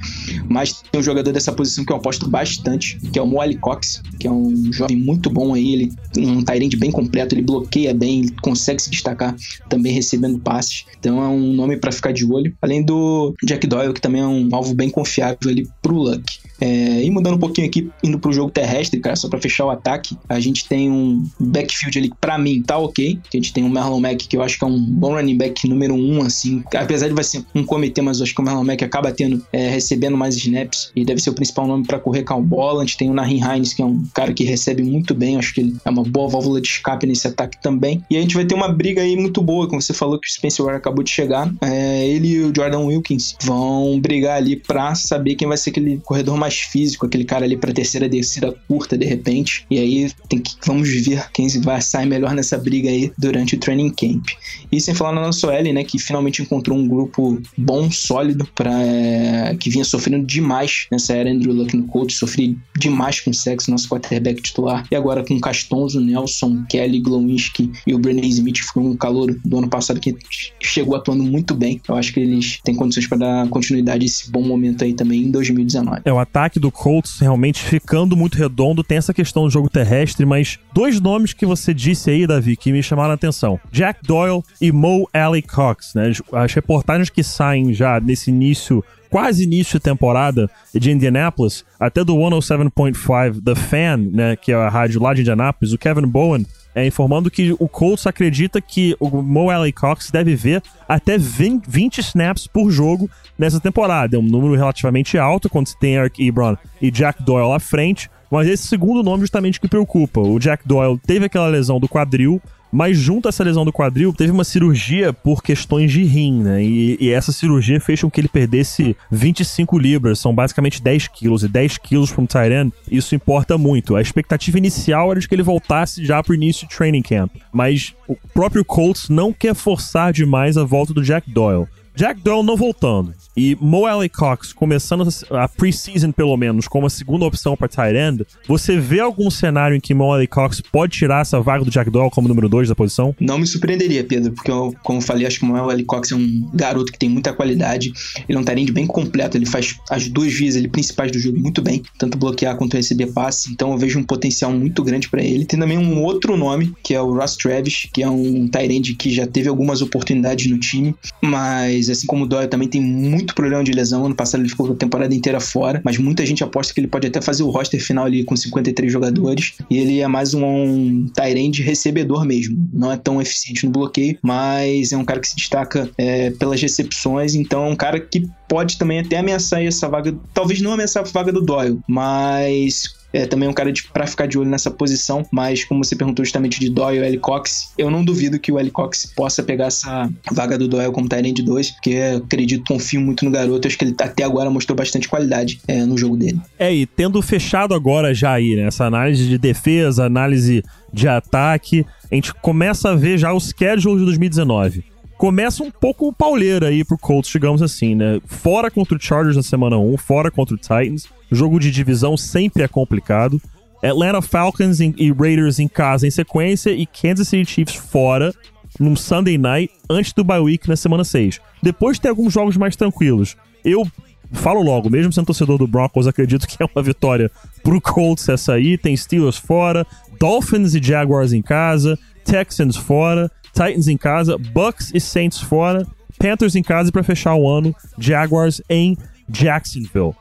Mas 0.49 0.81
tem 0.91 0.99
um 0.99 1.03
jogador 1.03 1.31
dessa 1.31 1.51
posição 1.51 1.86
que 1.86 1.91
eu 1.91 1.97
aposto 1.97 2.29
bastante, 2.29 2.97
que 3.12 3.19
é 3.19 3.21
o 3.21 3.27
Moali 3.27 3.55
Cox, 3.55 4.01
que 4.19 4.27
é 4.27 4.31
um 4.31 4.71
jovem 4.71 4.97
muito 4.97 5.29
bom 5.29 5.53
aí. 5.53 5.73
Ele 5.73 5.91
um 6.17 6.43
Tyrant 6.43 6.75
bem 6.77 6.91
completo, 6.91 7.36
ele 7.36 7.41
bloqueia 7.41 7.93
bem, 7.93 8.19
ele 8.19 8.36
consegue 8.41 8.81
se 8.81 8.89
destacar 8.89 9.36
também 9.69 9.93
recebendo 9.93 10.39
passes. 10.39 10.86
Então 10.99 11.23
é 11.23 11.27
um 11.27 11.53
nome 11.53 11.77
para 11.77 11.91
ficar 11.91 12.12
de 12.12 12.25
olho. 12.25 12.53
Além 12.62 12.84
do 12.84 13.34
Jack 13.43 13.61
Doyle, 13.67 13.93
que 13.93 14.02
também 14.02 14.21
é 14.21 14.26
um 14.26 14.50
alvo 14.54 14.74
bem 14.74 14.89
confiável 14.89 15.50
ali 15.50 15.69
pro 15.82 15.95
Luck. 15.95 16.39
É, 16.62 17.04
e 17.04 17.10
mudando 17.10 17.36
um 17.36 17.39
pouquinho 17.39 17.67
aqui, 17.67 17.89
indo 18.04 18.19
pro 18.19 18.32
jogo 18.32 18.52
terrestre, 18.52 19.00
cara, 19.00 19.15
só 19.15 19.28
pra 19.28 19.41
fechar 19.41 19.65
o 19.65 19.71
ataque, 19.71 20.15
a 20.30 20.39
gente 20.39 20.67
tem 20.67 20.89
um 20.91 21.26
backfield 21.39 21.97
ali 21.97 22.10
que 22.10 22.15
pra 22.21 22.38
mim 22.38 22.62
tá 22.62 22.78
ok. 22.78 23.19
A 23.34 23.38
gente 23.38 23.52
tem 23.52 23.63
o 23.63 23.69
Marlon 23.69 24.00
Mack, 24.00 24.28
que 24.28 24.38
eu 24.38 24.43
acho 24.43 24.58
que 24.58 24.63
é 24.63 24.67
um 24.67 24.80
bom 24.80 25.15
running 25.15 25.38
back 25.38 25.67
número 25.67 25.95
um, 25.95 26.21
assim. 26.21 26.63
Apesar 26.76 27.08
de 27.08 27.13
vai 27.13 27.24
ser 27.24 27.43
um 27.56 27.63
comitê, 27.63 28.02
mas 28.02 28.19
eu 28.19 28.24
acho 28.24 28.36
que 28.36 28.41
o 28.41 28.43
Marlon 28.43 28.63
Mack 28.63 28.84
acaba 28.84 29.12
tendo, 29.12 29.43
é, 29.52 29.69
recebendo 29.69 30.15
mais 30.15 30.36
snaps 30.36 30.91
e 30.95 31.04
deve 31.04 31.21
ser 31.21 31.32
o 31.32 31.34
principal 31.34 31.67
nome 31.67 31.86
pra 31.86 32.00
correr 32.00 32.24
com 32.24 32.36
a 32.36 32.39
bola. 32.39 32.84
A 32.84 32.86
gente 32.86 32.97
tem 32.97 33.10
o 33.10 33.13
Nahin 33.13 33.41
Hines, 33.41 33.74
que 33.74 33.82
é 33.82 33.86
um 33.86 34.04
cara 34.13 34.32
que 34.34 34.43
recebe 34.43 34.84
muito 34.84 35.15
bem, 35.15 35.38
acho 35.38 35.54
que 35.54 35.62
ele 35.62 35.76
é 35.84 35.89
uma 35.89 36.04
boa 36.04 36.30
válvula 36.30 36.62
de 36.62 36.67
escape 36.67 37.08
nesse 37.08 37.28
ataque 37.28 37.62
também. 37.62 38.04
E 38.10 38.17
a 38.17 38.21
gente 38.21 38.36
vai 38.36 38.45
ter 38.45 38.54
uma 38.54 38.69
briga 38.69 39.02
aí 39.02 39.15
muito 39.15 39.41
boa, 39.41 39.67
como 39.67 39.82
você 39.82 39.93
falou 39.93 40.19
que 40.19 40.28
o 40.28 40.32
Spencer 40.32 40.65
Ware 40.65 40.78
acabou 40.78 41.04
de 41.04 41.10
chegar. 41.10 41.52
É, 41.62 42.08
ele 42.08 42.28
e 42.28 42.39
o 42.41 42.54
Jordan 42.56 42.86
Wilkins 42.86 43.36
vão 43.41 44.00
brigar 44.00 44.38
ali 44.38 44.56
pra 44.56 44.93
saber 44.95 45.36
quem 45.36 45.47
vai 45.47 45.58
ser 45.58 45.71
aquele 45.71 46.00
corredor 46.04 46.38
mais 46.38 46.50
físico, 46.53 47.05
aquele 47.05 47.25
cara 47.25 47.45
ali 47.45 47.57
pra 47.57 47.73
terceira 47.73 48.07
descida 48.07 48.53
curta 48.67 48.97
de 48.97 49.05
repente. 49.05 49.65
E 49.69 49.79
aí 49.79 50.11
tem 50.29 50.39
que 50.39 50.55
vamos 50.65 50.89
ver 50.89 51.29
quem 51.33 51.47
vai 51.61 51.81
sair 51.81 52.05
melhor 52.05 52.33
nessa 52.33 52.57
briga 52.57 52.89
aí 52.89 53.11
durante 53.17 53.55
o 53.55 53.59
training 53.59 53.89
camp. 53.89 54.25
E 54.71 54.79
sem 54.79 54.93
falar 54.93 55.13
na 55.13 55.21
nossa 55.21 55.47
OL, 55.47 55.73
né, 55.73 55.83
que 55.83 55.99
finalmente 55.99 56.41
encontrou 56.41 56.77
um 56.77 56.87
grupo 56.87 57.41
bom, 57.57 57.89
sólido, 57.91 58.47
pra, 58.55 58.71
é, 58.81 59.55
que 59.59 59.69
vinha 59.69 59.83
sofrendo 59.83 60.25
demais 60.25 60.87
nessa 60.91 61.13
era 61.13 61.29
Andrew 61.29 61.53
Luck 61.53 61.75
no 61.75 61.83
coach, 61.83 62.13
sofri 62.13 62.57
demais 62.77 63.19
com 63.19 63.31
o 63.31 63.33
sexo, 63.33 63.71
nosso 63.71 63.89
quarterback 63.89 64.41
titular. 64.41 64.85
E 64.91 64.95
agora 64.95 65.23
com 65.23 65.39
Castonzo, 65.39 65.99
Nelson, 65.99 66.63
Kelly, 66.69 66.99
Glowinski 66.99 67.71
e 67.85 67.93
o 67.93 67.99
Brené 67.99 68.25
Smith, 68.27 68.59
foi 68.59 68.83
um 68.83 68.95
calor 68.95 69.35
do 69.43 69.57
ano 69.57 69.69
passado 69.69 69.99
que 69.99 70.15
chegou 70.61 70.95
atuando 70.95 71.23
muito 71.23 71.53
bem. 71.53 71.81
Eu 71.87 71.95
acho 71.95 72.13
que 72.13 72.19
eles 72.19 72.59
têm 72.63 72.75
condições 72.75 73.07
para 73.07 73.17
dar 73.17 73.47
continuidade 73.49 74.03
a 74.03 74.05
esse 74.05 74.31
bom 74.31 74.41
momento 74.41 74.83
aí 74.83 74.93
também 74.93 75.23
em 75.23 75.31
2019. 75.31 76.01
É, 76.05 76.13
o 76.13 76.19
ataque 76.19 76.40
do 76.60 76.71
Colts 76.71 77.19
realmente 77.19 77.63
ficando 77.63 78.15
muito 78.15 78.38
redondo. 78.38 78.84
Tem 78.84 78.97
essa 78.97 79.13
questão 79.13 79.43
do 79.43 79.49
jogo 79.49 79.69
terrestre, 79.69 80.25
mas 80.25 80.60
dois 80.73 80.99
nomes 80.99 81.34
que 81.34 81.45
você 81.45 81.73
disse 81.73 82.10
aí, 82.10 82.25
Davi, 82.25 82.56
que 82.56 82.71
me 82.71 82.82
chamaram 82.82 83.12
a 83.12 83.15
atenção: 83.15 83.60
Jack 83.71 84.01
Doyle 84.04 84.43
e 84.60 84.71
Mo 84.71 85.10
Alley 85.13 85.41
Cox, 85.41 85.93
né? 85.93 86.12
As 86.34 86.54
reportagens 86.54 87.10
que 87.10 87.23
saem 87.23 87.73
já 87.73 87.99
nesse 87.99 88.30
início. 88.30 88.84
Quase 89.10 89.43
início 89.43 89.77
de 89.77 89.84
temporada 89.84 90.49
de 90.73 90.89
Indianapolis, 90.89 91.65
até 91.77 92.01
do 92.01 92.15
107.5 92.15 93.43
The 93.43 93.56
Fan, 93.56 93.97
né, 93.97 94.36
que 94.38 94.54
é 94.54 94.56
a 94.56 94.69
rádio 94.69 95.01
lá 95.01 95.13
de 95.13 95.19
Indianapolis, 95.19 95.73
o 95.73 95.77
Kevin 95.77 96.08
Bowen 96.08 96.45
é, 96.73 96.86
informando 96.86 97.29
que 97.29 97.55
o 97.60 97.67
Colts 97.67 98.07
acredita 98.07 98.62
que 98.62 98.95
o 98.99 99.10
Mo 99.21 99.49
Alley 99.49 99.71
Cox 99.71 100.10
deve 100.12 100.36
ver 100.36 100.62
até 100.88 101.17
20, 101.17 101.65
20 101.67 101.97
snaps 101.99 102.47
por 102.47 102.71
jogo 102.71 103.10
nessa 103.38 103.60
temporada. 103.60 104.15
É 104.15 104.19
um 104.19 104.23
número 104.23 104.55
relativamente 104.55 105.17
alto 105.17 105.49
quando 105.49 105.67
se 105.67 105.79
tem 105.79 105.95
Eric 105.95 106.25
Ebron 106.25 106.55
e 106.81 106.89
Jack 106.89 107.23
Doyle 107.23 107.53
à 107.53 107.60
frente, 107.60 108.10
mas 108.29 108.47
esse 108.47 108.67
segundo 108.67 109.03
nome 109.03 109.21
justamente 109.21 109.60
que 109.60 109.67
preocupa. 109.67 110.21
O 110.21 110.39
Jack 110.39 110.67
Doyle 110.67 110.99
teve 111.05 111.25
aquela 111.25 111.47
lesão 111.47 111.79
do 111.79 111.88
quadril, 111.88 112.41
mas 112.71 112.97
junto 112.97 113.27
a 113.27 113.29
essa 113.29 113.43
lesão 113.43 113.65
do 113.65 113.73
quadril, 113.73 114.13
teve 114.13 114.31
uma 114.31 114.43
cirurgia 114.43 115.12
por 115.12 115.43
questões 115.43 115.91
de 115.91 116.03
rim, 116.03 116.41
né? 116.41 116.63
E, 116.63 116.97
e 116.99 117.10
essa 117.10 117.31
cirurgia 117.31 117.79
fez 117.79 118.01
com 118.01 118.10
que 118.10 118.21
ele 118.21 118.27
perdesse 118.27 118.95
25 119.12 119.77
libras, 119.77 120.19
são 120.19 120.34
basicamente 120.34 120.81
10 120.81 121.07
quilos. 121.10 121.43
E 121.43 121.47
10 121.47 121.77
quilos 121.79 122.12
para 122.12 122.21
um 122.21 122.25
tight 122.25 122.53
end, 122.53 122.73
isso 122.89 123.15
importa 123.15 123.57
muito. 123.57 123.95
A 123.95 124.01
expectativa 124.01 124.57
inicial 124.57 125.12
era 125.12 125.19
de 125.19 125.27
que 125.27 125.36
ele 125.36 125.43
voltasse 125.43 126.05
já 126.05 126.21
pro 126.23 126.36
início 126.36 126.67
do 126.67 126.75
training 126.75 127.01
camp. 127.01 127.31
Mas 127.51 127.93
o 128.07 128.15
próprio 128.34 128.63
Colts 128.63 129.10
não 129.10 129.34
quer 129.34 129.53
forçar 129.53 130.13
demais 130.13 130.57
a 130.57 130.63
volta 130.63 130.93
do 130.93 131.03
Jack 131.03 131.29
Doyle. 131.29 131.67
Jack 131.95 132.21
Doyle 132.21 132.43
não 132.43 132.56
voltando 132.56 133.13
e 133.36 133.58
Mo 133.60 133.86
Alley 133.86 134.10
Cox 134.10 134.51
começando 134.54 135.08
a 135.32 135.47
preseason 135.47 136.12
pelo 136.12 136.36
menos 136.36 136.67
como 136.67 136.86
a 136.86 136.89
segunda 136.89 137.25
opção 137.25 137.56
para 137.56 137.67
tight 137.67 137.95
end, 137.95 138.25
você 138.47 138.77
vê 138.80 138.99
algum 138.99 139.30
cenário 139.30 139.75
em 139.75 139.80
que 139.80 139.93
Mo 139.93 140.12
Alley 140.12 140.27
Cox 140.27 140.62
pode 140.62 140.97
tirar 140.97 141.21
essa 141.21 141.39
vaga 141.39 141.63
do 141.63 141.71
Jack 141.71 141.89
Doyle 141.89 142.12
como 142.12 142.27
número 142.27 142.49
2 142.49 142.69
da 142.69 142.75
posição? 142.75 143.15
Não 143.19 143.38
me 143.39 143.47
surpreenderia, 143.47 144.04
Pedro, 144.04 144.32
porque 144.34 144.51
eu, 144.51 144.75
como 144.84 144.99
eu 144.99 145.04
falei, 145.04 145.25
acho 145.25 145.39
que 145.39 145.45
o 145.45 145.47
Manuel 145.47 145.71
L. 145.71 145.84
Cox 145.86 146.12
é 146.12 146.15
um 146.15 146.49
garoto 146.54 146.91
que 146.91 146.99
tem 146.99 147.10
muita 147.10 147.34
qualidade. 147.34 147.91
Ele 148.27 148.38
é 148.38 148.41
um 148.41 148.43
tarente 148.43 148.71
bem 148.71 148.86
completo, 148.86 149.38
ele 149.38 149.45
faz 149.45 149.75
as 149.89 150.08
duas 150.08 150.34
vias 150.34 150.56
ele, 150.56 150.67
principais 150.67 151.12
do 151.12 151.19
jogo 151.19 151.39
muito 151.39 151.62
bem, 151.62 151.82
tanto 151.97 152.17
bloquear 152.17 152.56
quanto 152.58 152.75
receber 152.75 153.08
passe, 153.08 153.51
então 153.51 153.71
eu 153.71 153.77
vejo 153.77 153.99
um 153.99 154.04
potencial 154.04 154.51
muito 154.51 154.84
grande 154.84 155.10
para 155.10 155.23
ele. 155.23 155.45
Tem 155.45 155.60
também 155.60 155.77
um 155.77 156.01
outro 156.01 156.36
nome, 156.36 156.73
que 156.84 156.93
é 156.93 157.01
o 157.01 157.13
Ross 157.13 157.38
Travis, 157.38 157.88
que 157.93 158.04
é 158.04 158.10
um 158.10 158.47
Tyrande 158.47 158.95
que 158.95 159.12
já 159.12 159.25
teve 159.25 159.47
algumas 159.47 159.82
oportunidades 159.82 160.49
no 160.49 160.58
time, 160.58 160.95
mas 161.21 161.89
assim 161.91 162.08
como 162.08 162.25
o 162.25 162.27
Doyle 162.27 162.47
também 162.47 162.67
tem 162.67 162.82
muito 162.82 163.34
problema 163.36 163.63
de 163.63 163.71
lesão. 163.71 164.06
Ano 164.06 164.15
passado 164.15 164.41
ele 164.41 164.49
ficou 164.49 164.71
a 164.71 164.75
temporada 164.75 165.13
inteira 165.13 165.39
fora, 165.39 165.82
mas 165.84 165.97
muita 165.97 166.25
gente 166.25 166.43
aposta 166.43 166.73
que 166.73 166.80
ele 166.80 166.88
pode 166.88 167.08
até 167.08 167.21
fazer 167.21 167.43
o 167.43 167.49
roster 167.49 167.84
final 167.84 168.06
ali 168.06 168.23
com 168.23 168.36
53 168.36 168.91
jogadores. 168.91 169.54
E 169.69 169.77
ele 169.77 169.99
é 169.99 170.08
mais 170.08 170.34
um, 170.34 170.43
um 170.45 171.08
Tyrande 171.13 171.62
recebedor 171.62 172.25
mesmo. 172.25 172.69
Não 172.73 172.91
é 172.91 172.97
tão 172.97 173.21
eficiente 173.21 173.65
no 173.65 173.71
bloqueio, 173.71 174.17
mas 174.21 174.91
é 174.91 174.97
um 174.97 175.06
cara 175.06 175.19
que 175.19 175.27
se 175.27 175.36
destaca 175.36 175.89
é, 175.97 176.32
pelas 176.32 176.62
recepções, 176.62 177.36
então 177.36 177.65
é 177.65 177.69
um 177.69 177.75
cara 177.75 177.99
que 177.99 178.27
pode 178.47 178.77
também 178.77 178.99
até 178.99 179.17
ameaçar 179.17 179.63
essa 179.63 179.88
vaga, 179.88 180.13
talvez 180.34 180.62
não 180.62 180.73
ameaçar 180.73 181.04
a 181.04 181.10
vaga 181.10 181.32
do 181.32 181.41
Doyle, 181.41 181.80
mas 181.88 183.00
é 183.13 183.26
também 183.26 183.47
um 183.47 183.54
cara 183.54 183.71
de, 183.71 183.84
pra 183.84 184.08
ficar 184.08 184.26
de 184.26 184.38
olho 184.38 184.50
nessa 184.50 184.71
posição, 184.71 185.26
mas 185.32 185.63
como 185.63 185.84
você 185.84 185.95
perguntou 185.95 186.24
justamente 186.24 186.60
de 186.60 186.69
Doyle 186.69 187.00
e 187.00 187.06
L. 187.06 187.17
Cox, 187.17 187.74
eu 187.78 187.89
não 187.89 188.04
duvido 188.04 188.39
que 188.39 188.52
o 188.52 188.60
L. 188.60 188.71
Cox 188.71 189.12
possa 189.15 189.43
pegar 189.43 189.65
essa 189.65 190.10
vaga 190.32 190.58
do 190.58 190.67
Doyle 190.67 190.91
como 190.91 191.10
Tyrande 191.10 191.41
2, 191.41 191.71
porque 191.71 191.97
acredito, 192.24 192.63
confio 192.67 193.02
muito 193.02 193.26
no 193.26 193.32
garoto, 193.32 193.67
acho 193.67 193.78
que 193.78 193.86
ele 193.86 193.95
até 194.00 194.24
agora 194.24 194.50
mostrou 194.50 194.76
bastante 194.76 195.08
qualidade 195.08 195.60
é, 195.67 195.86
no 195.86 195.97
jogo 195.97 196.17
dele. 196.17 196.39
É, 196.58 196.74
e 196.74 196.86
tendo 196.86 197.21
fechado 197.21 197.74
agora 197.74 198.13
já 198.13 198.34
aí, 198.34 198.56
né, 198.56 198.63
essa 198.63 198.86
análise 198.86 199.28
de 199.28 199.38
defesa, 199.38 200.06
análise 200.06 200.63
de 200.93 201.08
ataque, 201.08 201.86
a 202.12 202.15
gente 202.15 202.34
começa 202.36 202.89
a 202.89 202.95
ver 202.95 203.17
já 203.17 203.34
os 203.34 203.50
schedules 203.50 204.00
de 204.00 204.06
2019 204.06 204.91
começa 205.21 205.62
um 205.62 205.69
pouco 205.69 206.12
pauleira 206.12 206.69
aí 206.69 206.84
pro 206.84 206.97
Colts, 206.97 207.30
digamos 207.30 207.62
assim, 207.62 207.93
né? 207.93 208.19
Fora 208.26 208.71
contra 208.71 208.97
o 208.97 209.00
Chargers 209.00 209.36
na 209.36 209.43
semana 209.43 209.78
1, 209.78 209.95
fora 209.97 210.32
contra 210.32 210.56
o 210.56 210.58
Titans. 210.58 211.08
Jogo 211.31 211.59
de 211.59 211.71
divisão 211.71 212.17
sempre 212.17 212.63
é 212.63 212.67
complicado. 212.67 213.41
Atlanta 213.81 214.21
Falcons 214.21 214.79
e 214.79 215.11
Raiders 215.11 215.59
em 215.59 215.67
casa 215.67 216.05
em 216.05 216.11
sequência 216.11 216.69
e 216.71 216.85
Kansas 216.85 217.27
City 217.27 217.49
Chiefs 217.49 217.75
fora 217.75 218.33
num 218.79 218.95
Sunday 218.95 219.37
night 219.37 219.73
antes 219.89 220.13
do 220.13 220.23
bye 220.23 220.39
week 220.39 220.67
na 220.67 220.75
semana 220.75 221.03
6. 221.03 221.39
Depois 221.63 221.99
tem 221.99 222.09
alguns 222.09 222.33
jogos 222.33 222.57
mais 222.57 222.75
tranquilos. 222.75 223.35
Eu 223.63 223.89
falo 224.31 224.61
logo, 224.61 224.89
mesmo 224.89 225.11
sendo 225.11 225.25
torcedor 225.25 225.57
do 225.57 225.67
Broncos, 225.67 226.07
acredito 226.07 226.47
que 226.47 226.61
é 226.61 226.65
uma 226.73 226.83
vitória 226.83 227.29
pro 227.63 227.81
Colts 227.81 228.27
essa 228.29 228.53
aí. 228.53 228.77
Tem 228.77 228.95
Steelers 228.95 229.37
fora, 229.37 229.85
Dolphins 230.19 230.73
e 230.75 230.81
Jaguars 230.81 231.33
em 231.33 231.41
casa, 231.41 231.97
Texans 232.23 232.75
fora, 232.77 233.31
Titans 233.53 233.87
em 233.87 233.97
casa, 233.97 234.37
Bucks 234.37 234.91
e 234.93 234.99
Saints 234.99 235.39
fora, 235.39 235.85
Panthers 236.17 236.55
em 236.55 236.63
casa 236.63 236.89
e 236.89 236.91
para 236.91 237.03
fechar 237.03 237.35
o 237.35 237.49
ano, 237.49 237.75
Jaguars 237.97 238.61
em 238.69 238.97
Jacksonville. 239.27 240.15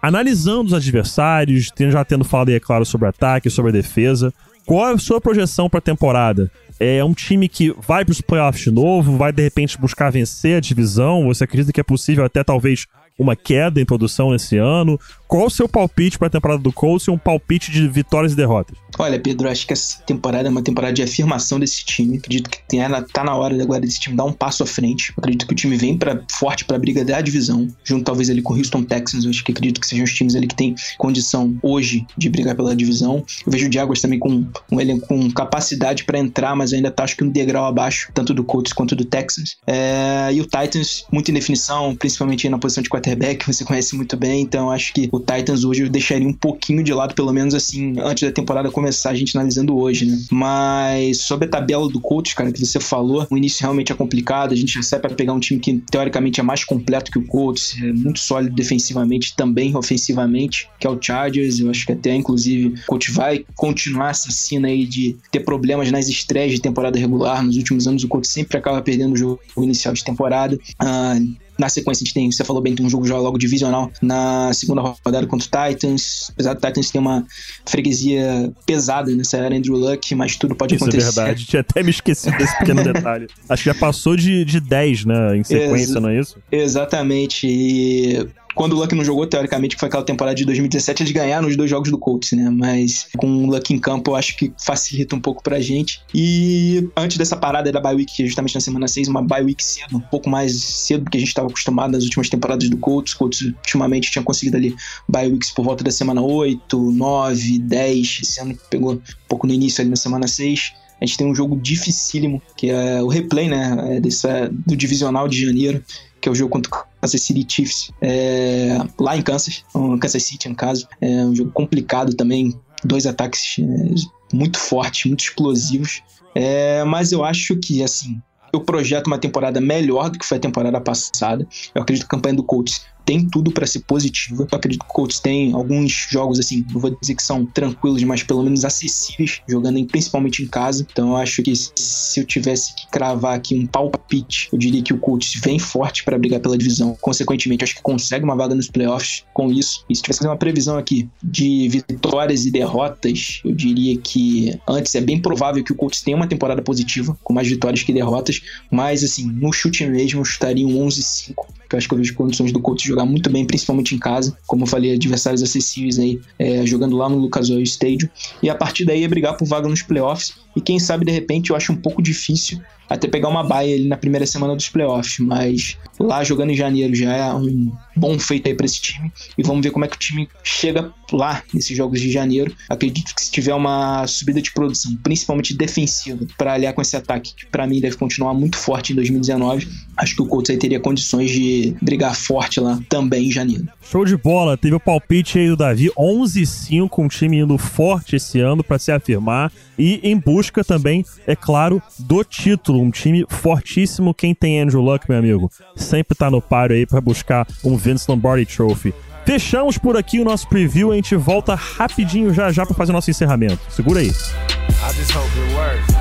Analisando 0.00 0.66
os 0.66 0.74
adversários, 0.74 1.72
já 1.78 2.04
tendo 2.04 2.24
falado 2.24 2.48
aí, 2.48 2.54
é 2.54 2.60
claro, 2.60 2.84
sobre 2.84 3.08
ataque, 3.08 3.50
sobre 3.50 3.70
a 3.70 3.72
defesa, 3.72 4.32
qual 4.64 4.88
é 4.88 4.92
a 4.92 4.98
sua 4.98 5.20
projeção 5.20 5.70
para 5.70 5.78
a 5.78 5.82
temporada? 5.82 6.50
É 6.78 7.02
um 7.02 7.14
time 7.14 7.48
que 7.48 7.74
vai 7.86 8.04
para 8.04 8.12
os 8.12 8.20
playoffs 8.20 8.64
de 8.64 8.70
novo, 8.70 9.16
vai 9.16 9.32
de 9.32 9.42
repente 9.42 9.78
buscar 9.78 10.10
vencer 10.10 10.56
a 10.56 10.60
divisão? 10.60 11.24
Você 11.26 11.44
acredita 11.44 11.72
que 11.72 11.80
é 11.80 11.84
possível 11.84 12.24
até 12.24 12.44
talvez 12.44 12.86
uma 13.18 13.34
queda 13.34 13.80
em 13.80 13.84
produção 13.84 14.34
esse 14.34 14.56
ano? 14.56 14.98
Qual 15.26 15.46
o 15.46 15.50
seu 15.50 15.68
palpite 15.68 16.18
para 16.18 16.28
a 16.28 16.30
temporada 16.30 16.62
do 16.62 16.72
Colts 16.72 17.06
e 17.06 17.10
um 17.10 17.18
palpite 17.18 17.70
de 17.70 17.88
vitórias 17.88 18.32
e 18.32 18.36
derrotas? 18.36 18.76
Olha, 18.98 19.18
Pedro, 19.18 19.48
acho 19.48 19.66
que 19.66 19.72
essa 19.72 20.00
temporada 20.02 20.48
é 20.48 20.50
uma 20.50 20.62
temporada 20.62 20.92
de 20.92 21.02
afirmação 21.02 21.58
desse 21.58 21.84
time. 21.84 22.16
Acredito 22.16 22.48
que 22.48 22.58
tem, 22.68 22.80
tá 23.12 23.24
na 23.24 23.34
hora 23.34 23.60
agora 23.62 23.80
desse 23.80 24.00
time 24.00 24.16
dar 24.16 24.24
um 24.24 24.32
passo 24.32 24.62
à 24.62 24.66
frente. 24.66 25.12
Acredito 25.16 25.46
que 25.46 25.52
o 25.52 25.56
time 25.56 25.76
vem 25.76 25.98
para 25.98 26.22
forte 26.38 26.64
para 26.64 26.76
a 26.76 26.78
briga 26.78 27.04
da 27.04 27.20
divisão, 27.20 27.68
junto 27.84 28.04
talvez 28.04 28.30
ali 28.30 28.40
com 28.40 28.54
o 28.54 28.56
Houston 28.56 28.82
Texans. 28.82 29.26
Acho 29.26 29.44
que 29.44 29.52
acredito 29.52 29.80
que 29.80 29.86
sejam 29.86 30.04
os 30.04 30.12
times 30.12 30.34
ali 30.34 30.46
que 30.46 30.54
têm 30.54 30.74
condição 30.96 31.58
hoje 31.62 32.06
de 32.16 32.28
brigar 32.28 32.54
pela 32.54 32.74
divisão. 32.74 33.24
Eu 33.44 33.52
vejo 33.52 33.68
o 33.68 33.72
Jaguars 33.72 34.00
também 34.00 34.18
com 34.18 34.46
elenco 34.80 35.06
com 35.06 35.30
capacidade 35.30 36.04
para 36.04 36.18
entrar, 36.18 36.56
mas 36.56 36.72
ainda 36.72 36.90
tá 36.90 37.04
acho 37.04 37.16
que 37.16 37.24
um 37.24 37.28
degrau 37.28 37.66
abaixo, 37.66 38.10
tanto 38.14 38.32
do 38.32 38.42
Colts 38.42 38.72
quanto 38.72 38.96
do 38.96 39.04
Texans. 39.04 39.56
É, 39.66 40.30
e 40.32 40.40
o 40.40 40.44
Titans, 40.44 41.04
muito 41.12 41.30
em 41.30 41.34
definição, 41.34 41.94
principalmente 41.94 42.48
na 42.48 42.58
posição 42.58 42.82
de 42.82 42.88
quarterback, 42.88 43.05
você 43.46 43.64
conhece 43.64 43.94
muito 43.94 44.16
bem, 44.16 44.42
então 44.42 44.70
acho 44.70 44.92
que 44.92 45.08
o 45.12 45.20
Titans 45.20 45.64
hoje 45.64 45.82
eu 45.82 45.88
deixaria 45.88 46.26
um 46.26 46.32
pouquinho 46.32 46.82
de 46.82 46.92
lado, 46.92 47.14
pelo 47.14 47.32
menos 47.32 47.54
assim, 47.54 47.94
antes 48.00 48.22
da 48.22 48.32
temporada 48.32 48.70
começar, 48.70 49.10
a 49.10 49.14
gente 49.14 49.36
analisando 49.36 49.76
hoje, 49.76 50.06
né? 50.06 50.18
Mas 50.30 51.18
sobre 51.22 51.46
a 51.46 51.50
tabela 51.50 51.88
do 51.88 52.00
coach, 52.00 52.34
cara, 52.34 52.50
que 52.50 52.64
você 52.64 52.80
falou, 52.80 53.26
o 53.30 53.36
início 53.36 53.62
realmente 53.62 53.92
é 53.92 53.94
complicado, 53.94 54.52
a 54.52 54.56
gente 54.56 54.74
já 54.74 54.82
sai 54.82 54.98
para 54.98 55.14
pegar 55.14 55.32
um 55.32 55.40
time 55.40 55.60
que 55.60 55.82
teoricamente 55.90 56.40
é 56.40 56.42
mais 56.42 56.64
completo 56.64 57.10
que 57.10 57.18
o 57.18 57.26
Colts, 57.26 57.76
é 57.80 57.92
muito 57.92 58.18
sólido 58.18 58.54
defensivamente, 58.54 59.34
também 59.36 59.76
ofensivamente, 59.76 60.68
que 60.78 60.86
é 60.86 60.90
o 60.90 60.98
Chargers, 61.00 61.60
eu 61.60 61.70
acho 61.70 61.86
que 61.86 61.92
até 61.92 62.14
inclusive 62.14 62.68
o 62.68 62.86
coach 62.86 63.10
vai 63.10 63.44
continuar 63.54 64.10
essa 64.10 64.30
cena 64.30 64.68
aí 64.68 64.84
de 64.86 65.16
ter 65.30 65.40
problemas 65.40 65.90
nas 65.90 66.08
estreias 66.08 66.52
de 66.52 66.60
temporada 66.60 66.98
regular, 66.98 67.42
nos 67.42 67.56
últimos 67.56 67.86
anos 67.86 68.04
o 68.04 68.08
Colts 68.08 68.30
sempre 68.30 68.56
acaba 68.56 68.80
perdendo 68.82 69.14
o 69.14 69.16
jogo 69.16 69.40
inicial 69.58 69.94
de 69.94 70.04
temporada, 70.04 70.58
ah, 70.78 71.16
na 71.58 71.68
sequência, 71.68 72.02
a 72.02 72.04
gente 72.06 72.14
tem, 72.14 72.30
você 72.30 72.44
falou 72.44 72.60
bem, 72.62 72.74
tem 72.74 72.84
um 72.84 72.90
jogo 72.90 73.06
já 73.06 73.16
logo 73.18 73.38
divisional 73.38 73.90
na 74.02 74.52
segunda 74.52 74.80
rodada 74.82 75.26
contra 75.26 75.46
o 75.46 75.70
Titans. 75.70 76.30
Apesar 76.32 76.54
do 76.54 76.60
Titans 76.60 76.90
ter 76.90 76.98
uma 76.98 77.24
freguesia 77.66 78.52
pesada 78.66 79.10
nessa 79.14 79.36
era 79.38 79.54
Andrew 79.54 79.76
Luck, 79.76 80.14
mas 80.14 80.36
tudo 80.36 80.54
pode 80.54 80.74
Isso 80.74 80.84
acontecer. 80.84 81.08
é 81.08 81.12
verdade. 81.12 81.46
Tinha 81.46 81.60
até 81.60 81.82
me 81.82 81.90
esquecido 81.90 82.36
desse 82.36 82.56
pequeno 82.58 82.82
detalhe. 82.92 83.26
Acho 83.48 83.62
que 83.62 83.68
já 83.70 83.74
passou 83.74 84.16
de, 84.16 84.44
de 84.44 84.60
10, 84.60 85.04
né? 85.06 85.36
Em 85.36 85.44
sequência, 85.44 85.92
Ex- 85.92 86.02
não 86.02 86.08
é 86.08 86.18
isso? 86.20 86.36
Exatamente. 86.50 87.46
E 87.46 88.26
quando 88.56 88.72
o 88.72 88.76
Luck 88.76 88.94
não 88.94 89.04
jogou, 89.04 89.26
teoricamente, 89.26 89.76
que 89.76 89.80
foi 89.80 89.88
aquela 89.88 90.02
temporada 90.02 90.34
de 90.34 90.46
2017, 90.46 91.02
eles 91.02 91.12
ganharam 91.12 91.46
os 91.46 91.56
dois 91.56 91.68
jogos 91.68 91.90
do 91.90 91.98
Colts, 91.98 92.32
né? 92.32 92.48
Mas 92.48 93.06
com 93.18 93.44
o 93.44 93.50
Luck 93.50 93.72
em 93.72 93.78
campo, 93.78 94.12
eu 94.12 94.16
acho 94.16 94.34
que 94.34 94.50
facilita 94.58 95.14
um 95.14 95.20
pouco 95.20 95.42
pra 95.42 95.60
gente. 95.60 96.00
E 96.14 96.88
antes 96.96 97.18
dessa 97.18 97.36
parada 97.36 97.70
da 97.70 97.78
bye 97.78 97.94
week, 97.94 98.16
que 98.16 98.22
é 98.22 98.26
justamente 98.26 98.54
na 98.54 98.60
semana 98.62 98.88
6, 98.88 99.08
uma 99.08 99.22
bye 99.22 99.44
week 99.44 99.62
cedo, 99.62 99.98
um 99.98 100.00
pouco 100.00 100.30
mais 100.30 100.58
cedo 100.58 101.04
do 101.04 101.10
que 101.10 101.18
a 101.18 101.20
gente 101.20 101.28
estava 101.28 101.48
acostumado 101.48 101.92
nas 101.92 102.04
últimas 102.04 102.30
temporadas 102.30 102.70
do 102.70 102.78
Colts. 102.78 103.12
O 103.12 103.18
Colts 103.18 103.42
ultimamente 103.42 104.10
tinha 104.10 104.22
conseguido 104.22 104.56
ali 104.56 104.74
bye 105.06 105.28
weeks 105.28 105.50
por 105.50 105.62
volta 105.62 105.84
da 105.84 105.90
semana 105.90 106.22
8, 106.22 106.92
9, 106.92 107.58
10. 107.58 108.20
Esse 108.22 108.40
ano 108.40 108.58
pegou 108.70 108.94
um 108.94 109.00
pouco 109.28 109.46
no 109.46 109.52
início 109.52 109.82
ali 109.82 109.90
na 109.90 109.96
semana 109.96 110.26
6. 110.26 110.72
A 110.98 111.04
gente 111.04 111.18
tem 111.18 111.26
um 111.26 111.34
jogo 111.34 111.56
dificílimo, 111.60 112.40
que 112.56 112.70
é 112.70 113.02
o 113.02 113.08
replay, 113.08 113.48
né? 113.48 113.96
É 113.96 114.00
dessa, 114.00 114.50
do 114.50 114.74
divisional 114.74 115.28
de 115.28 115.44
janeiro, 115.44 115.84
que 116.20 116.28
é 116.28 116.32
o 116.32 116.34
jogo 116.34 116.50
contra 116.50 116.70
o 116.70 116.84
Kansas 117.00 117.22
City 117.22 117.46
Chiefs, 117.48 117.90
é, 118.00 118.78
lá 118.98 119.16
em 119.16 119.22
Kansas, 119.22 119.64
Kansas 120.00 120.22
City, 120.22 120.48
no 120.48 120.54
caso. 120.54 120.88
É 121.00 121.24
um 121.24 121.34
jogo 121.34 121.50
complicado 121.52 122.14
também, 122.14 122.58
dois 122.84 123.06
ataques 123.06 123.56
é, 123.58 124.36
muito 124.36 124.58
fortes, 124.58 125.06
muito 125.06 125.20
explosivos. 125.20 126.02
É, 126.34 126.84
mas 126.84 127.12
eu 127.12 127.24
acho 127.24 127.56
que, 127.56 127.82
assim, 127.82 128.20
eu 128.52 128.60
projeto 128.60 129.06
uma 129.06 129.18
temporada 129.18 129.60
melhor 129.60 130.10
do 130.10 130.18
que 130.18 130.26
foi 130.26 130.38
a 130.38 130.40
temporada 130.40 130.80
passada. 130.80 131.46
Eu 131.74 131.82
acredito 131.82 132.06
que 132.06 132.14
a 132.14 132.16
campanha 132.16 132.36
do 132.36 132.42
Colts 132.42 132.86
tem 133.06 133.24
tudo 133.26 133.52
para 133.52 133.66
ser 133.66 133.80
positiva. 133.80 134.42
Eu 134.50 134.56
acredito 134.58 134.80
que 134.80 134.90
o 134.90 134.92
Colts 134.92 135.20
tem 135.20 135.52
alguns 135.52 136.08
jogos, 136.10 136.40
assim, 136.40 136.66
não 136.72 136.80
vou 136.80 136.90
dizer 137.00 137.14
que 137.14 137.22
são 137.22 137.46
tranquilos, 137.46 138.02
mas 138.02 138.24
pelo 138.24 138.42
menos 138.42 138.64
acessíveis, 138.64 139.40
jogando 139.48 139.78
em, 139.78 139.86
principalmente 139.86 140.42
em 140.42 140.46
casa. 140.46 140.84
Então 140.90 141.10
eu 141.10 141.16
acho 141.16 141.42
que 141.42 141.54
se 141.54 142.20
eu 142.20 142.24
tivesse 142.24 142.74
que 142.74 142.88
cravar 142.88 143.36
aqui 143.36 143.54
um 143.54 143.64
palpite, 143.64 144.48
eu 144.52 144.58
diria 144.58 144.82
que 144.82 144.92
o 144.92 144.98
Colts 144.98 145.40
vem 145.42 145.58
forte 145.58 146.02
para 146.04 146.18
brigar 146.18 146.40
pela 146.40 146.58
divisão. 146.58 146.96
Consequentemente, 147.00 147.62
acho 147.62 147.76
que 147.76 147.82
consegue 147.82 148.24
uma 148.24 148.34
vaga 148.34 148.54
nos 148.54 148.68
playoffs 148.68 149.24
com 149.32 149.50
isso. 149.52 149.84
E 149.88 149.94
se 149.94 150.02
tivesse 150.02 150.18
que 150.18 150.24
fazer 150.24 150.28
uma 150.28 150.36
previsão 150.36 150.76
aqui 150.76 151.08
de 151.22 151.68
vitórias 151.68 152.44
e 152.44 152.50
derrotas, 152.50 153.40
eu 153.44 153.54
diria 153.54 153.96
que 153.98 154.58
antes 154.68 154.94
é 154.96 155.00
bem 155.00 155.20
provável 155.22 155.62
que 155.62 155.72
o 155.72 155.76
Colts 155.76 156.02
tenha 156.02 156.16
uma 156.16 156.26
temporada 156.26 156.60
positiva, 156.60 157.16
com 157.22 157.32
mais 157.32 157.46
vitórias 157.46 157.84
que 157.84 157.92
derrotas, 157.92 158.40
mas 158.70 159.04
assim, 159.04 159.30
no 159.30 159.52
chute 159.52 159.86
mesmo, 159.86 160.20
eu 160.20 160.24
chutaria 160.24 160.66
um 160.66 160.86
11-5 160.86 161.34
que 161.68 161.74
eu 161.74 161.78
acho 161.78 161.88
que 161.88 161.94
eu 161.94 161.98
vejo 161.98 162.14
condições 162.14 162.52
do 162.52 162.60
Colts 162.60 162.88
muito 163.04 163.28
bem, 163.28 163.44
principalmente 163.44 163.94
em 163.94 163.98
casa. 163.98 164.36
Como 164.46 164.62
eu 164.62 164.66
falei, 164.66 164.94
adversários 164.94 165.42
acessíveis 165.42 165.98
aí, 165.98 166.20
é, 166.38 166.64
jogando 166.64 166.96
lá 166.96 167.08
no 167.08 167.18
Lucas 167.18 167.50
Oil 167.50 167.62
Stadium. 167.62 168.08
E 168.42 168.48
a 168.48 168.54
partir 168.54 168.84
daí 168.84 169.04
é 169.04 169.08
brigar 169.08 169.36
por 169.36 169.46
vaga 169.46 169.68
nos 169.68 169.82
playoffs. 169.82 170.34
E 170.54 170.60
quem 170.60 170.78
sabe, 170.78 171.04
de 171.04 171.12
repente, 171.12 171.50
eu 171.50 171.56
acho 171.56 171.72
um 171.72 171.76
pouco 171.76 172.00
difícil 172.00 172.60
até 172.88 173.08
pegar 173.08 173.28
uma 173.28 173.42
baia 173.42 173.74
ali 173.74 173.88
na 173.88 173.96
primeira 173.96 174.26
semana 174.26 174.54
dos 174.54 174.68
playoffs. 174.68 175.18
Mas 175.18 175.76
lá 175.98 176.22
jogando 176.24 176.50
em 176.50 176.56
janeiro 176.56 176.94
já 176.94 177.12
é 177.14 177.34
um 177.34 177.72
bom 177.96 178.18
feito 178.18 178.48
aí 178.48 178.54
pra 178.54 178.66
esse 178.66 178.80
time. 178.80 179.12
E 179.36 179.42
vamos 179.42 179.62
ver 179.62 179.70
como 179.70 179.84
é 179.84 179.88
que 179.88 179.96
o 179.96 179.98
time 179.98 180.28
chega 180.42 180.92
lá 181.12 181.42
nesses 181.52 181.76
jogos 181.76 182.00
de 182.00 182.10
janeiro. 182.10 182.54
Acredito 182.68 183.14
que 183.14 183.22
se 183.22 183.30
tiver 183.30 183.54
uma 183.54 184.06
subida 184.06 184.40
de 184.40 184.52
produção, 184.52 184.96
principalmente 185.02 185.56
defensiva, 185.56 186.26
para 186.36 186.54
aliar 186.54 186.74
com 186.74 186.82
esse 186.82 186.96
ataque, 186.96 187.34
que 187.34 187.46
para 187.46 187.66
mim 187.66 187.80
deve 187.80 187.96
continuar 187.96 188.34
muito 188.34 188.56
forte 188.56 188.92
em 188.92 188.96
2019, 188.96 189.68
acho 189.96 190.16
que 190.16 190.22
o 190.22 190.26
Colts 190.26 190.50
aí 190.50 190.56
teria 190.56 190.80
condições 190.80 191.30
de 191.30 191.76
brigar 191.80 192.14
forte 192.14 192.60
lá 192.60 192.80
também 192.88 193.28
em 193.28 193.32
janeiro. 193.32 193.68
Show 193.82 194.04
de 194.04 194.16
bola, 194.16 194.56
teve 194.56 194.74
o 194.74 194.80
palpite 194.80 195.38
aí 195.38 195.48
do 195.48 195.56
Davi, 195.56 195.90
11-5, 195.96 196.90
um 196.98 197.08
time 197.08 197.38
indo 197.38 197.56
forte 197.56 198.16
esse 198.16 198.40
ano 198.40 198.64
para 198.64 198.78
se 198.78 198.90
afirmar 198.90 199.52
e 199.78 200.00
em 200.02 200.16
busca 200.16 200.64
também, 200.64 201.04
é 201.26 201.36
claro, 201.36 201.82
do 201.98 202.24
título, 202.24 202.75
um 202.80 202.90
time 202.90 203.24
fortíssimo. 203.28 204.14
Quem 204.14 204.34
tem 204.34 204.60
Andrew 204.60 204.82
Luck, 204.82 205.08
meu 205.08 205.18
amigo, 205.18 205.50
sempre 205.74 206.16
tá 206.16 206.30
no 206.30 206.40
páreo 206.40 206.76
aí 206.76 206.86
para 206.86 207.00
buscar 207.00 207.46
um 207.64 207.76
Vince 207.76 208.06
Lombardi 208.08 208.46
Trophy. 208.46 208.94
Fechamos 209.24 209.76
por 209.76 209.96
aqui 209.96 210.20
o 210.20 210.24
nosso 210.24 210.48
preview, 210.48 210.92
a 210.92 210.94
gente 210.94 211.16
volta 211.16 211.54
rapidinho 211.54 212.32
já 212.32 212.52
já 212.52 212.64
para 212.64 212.76
fazer 212.76 212.92
o 212.92 212.94
nosso 212.94 213.10
encerramento. 213.10 213.58
Segura 213.68 214.00
aí. 214.00 214.08
I 214.08 214.92
just 214.94 215.10
hope 215.10 215.26
it 215.36 215.54
works. 215.54 215.96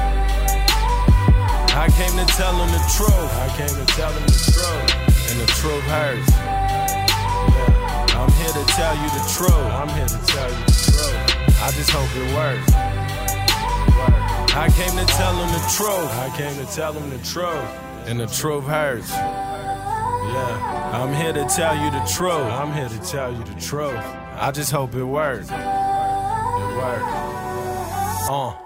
I 1.75 1.89
came 1.89 2.15
to 2.17 2.25
tell 2.35 2.53
the 2.53 2.79
truth. 2.95 3.11
I 3.11 3.49
came 3.57 3.67
to 3.67 3.85
tell 3.95 4.11
the 4.11 4.25
truth. 4.51 5.05
And 5.29 5.39
the 5.39 5.45
truth 5.53 5.83
hurts. 5.83 6.31
I'm 8.15 8.31
here 8.31 8.53
to 8.53 8.65
tell 8.73 8.95
you 8.95 9.09
the 9.09 9.23
truth. 9.33 9.51
I'm 9.51 9.89
here 9.89 10.07
to 10.07 10.17
tell 10.25 10.49
you 10.49 10.65
the 10.65 10.71
truth. 10.71 11.61
I 11.61 11.71
just 11.71 11.89
hope 11.89 12.09
it 12.15 12.35
works. 12.35 13.04
I 14.57 14.69
came 14.69 14.95
to 14.95 15.05
tell 15.05 15.35
them 15.35 15.51
the 15.51 15.59
truth. 15.75 16.11
I 16.13 16.33
came 16.37 16.65
to 16.65 16.73
tell 16.73 16.93
them 16.93 17.09
the 17.09 17.17
truth. 17.17 17.69
And 18.07 18.19
the 18.21 18.27
truth 18.27 18.63
hurts. 18.63 19.11
Yeah. 19.11 20.91
I'm 20.93 21.13
here 21.13 21.33
to 21.33 21.45
tell 21.53 21.75
you 21.75 21.91
the 21.91 22.05
truth. 22.09 22.31
I'm 22.31 22.71
here 22.71 22.87
to 22.87 22.99
tell 22.99 23.33
you 23.33 23.43
the 23.43 23.59
truth. 23.59 23.99
I 24.37 24.51
just 24.51 24.71
hope 24.71 24.95
it 24.95 25.03
works. 25.03 25.49
It 25.49 26.77
works. 26.77 27.03
Uh. 28.29 28.64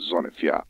Zona 0.00 0.30
FA. 0.30 0.64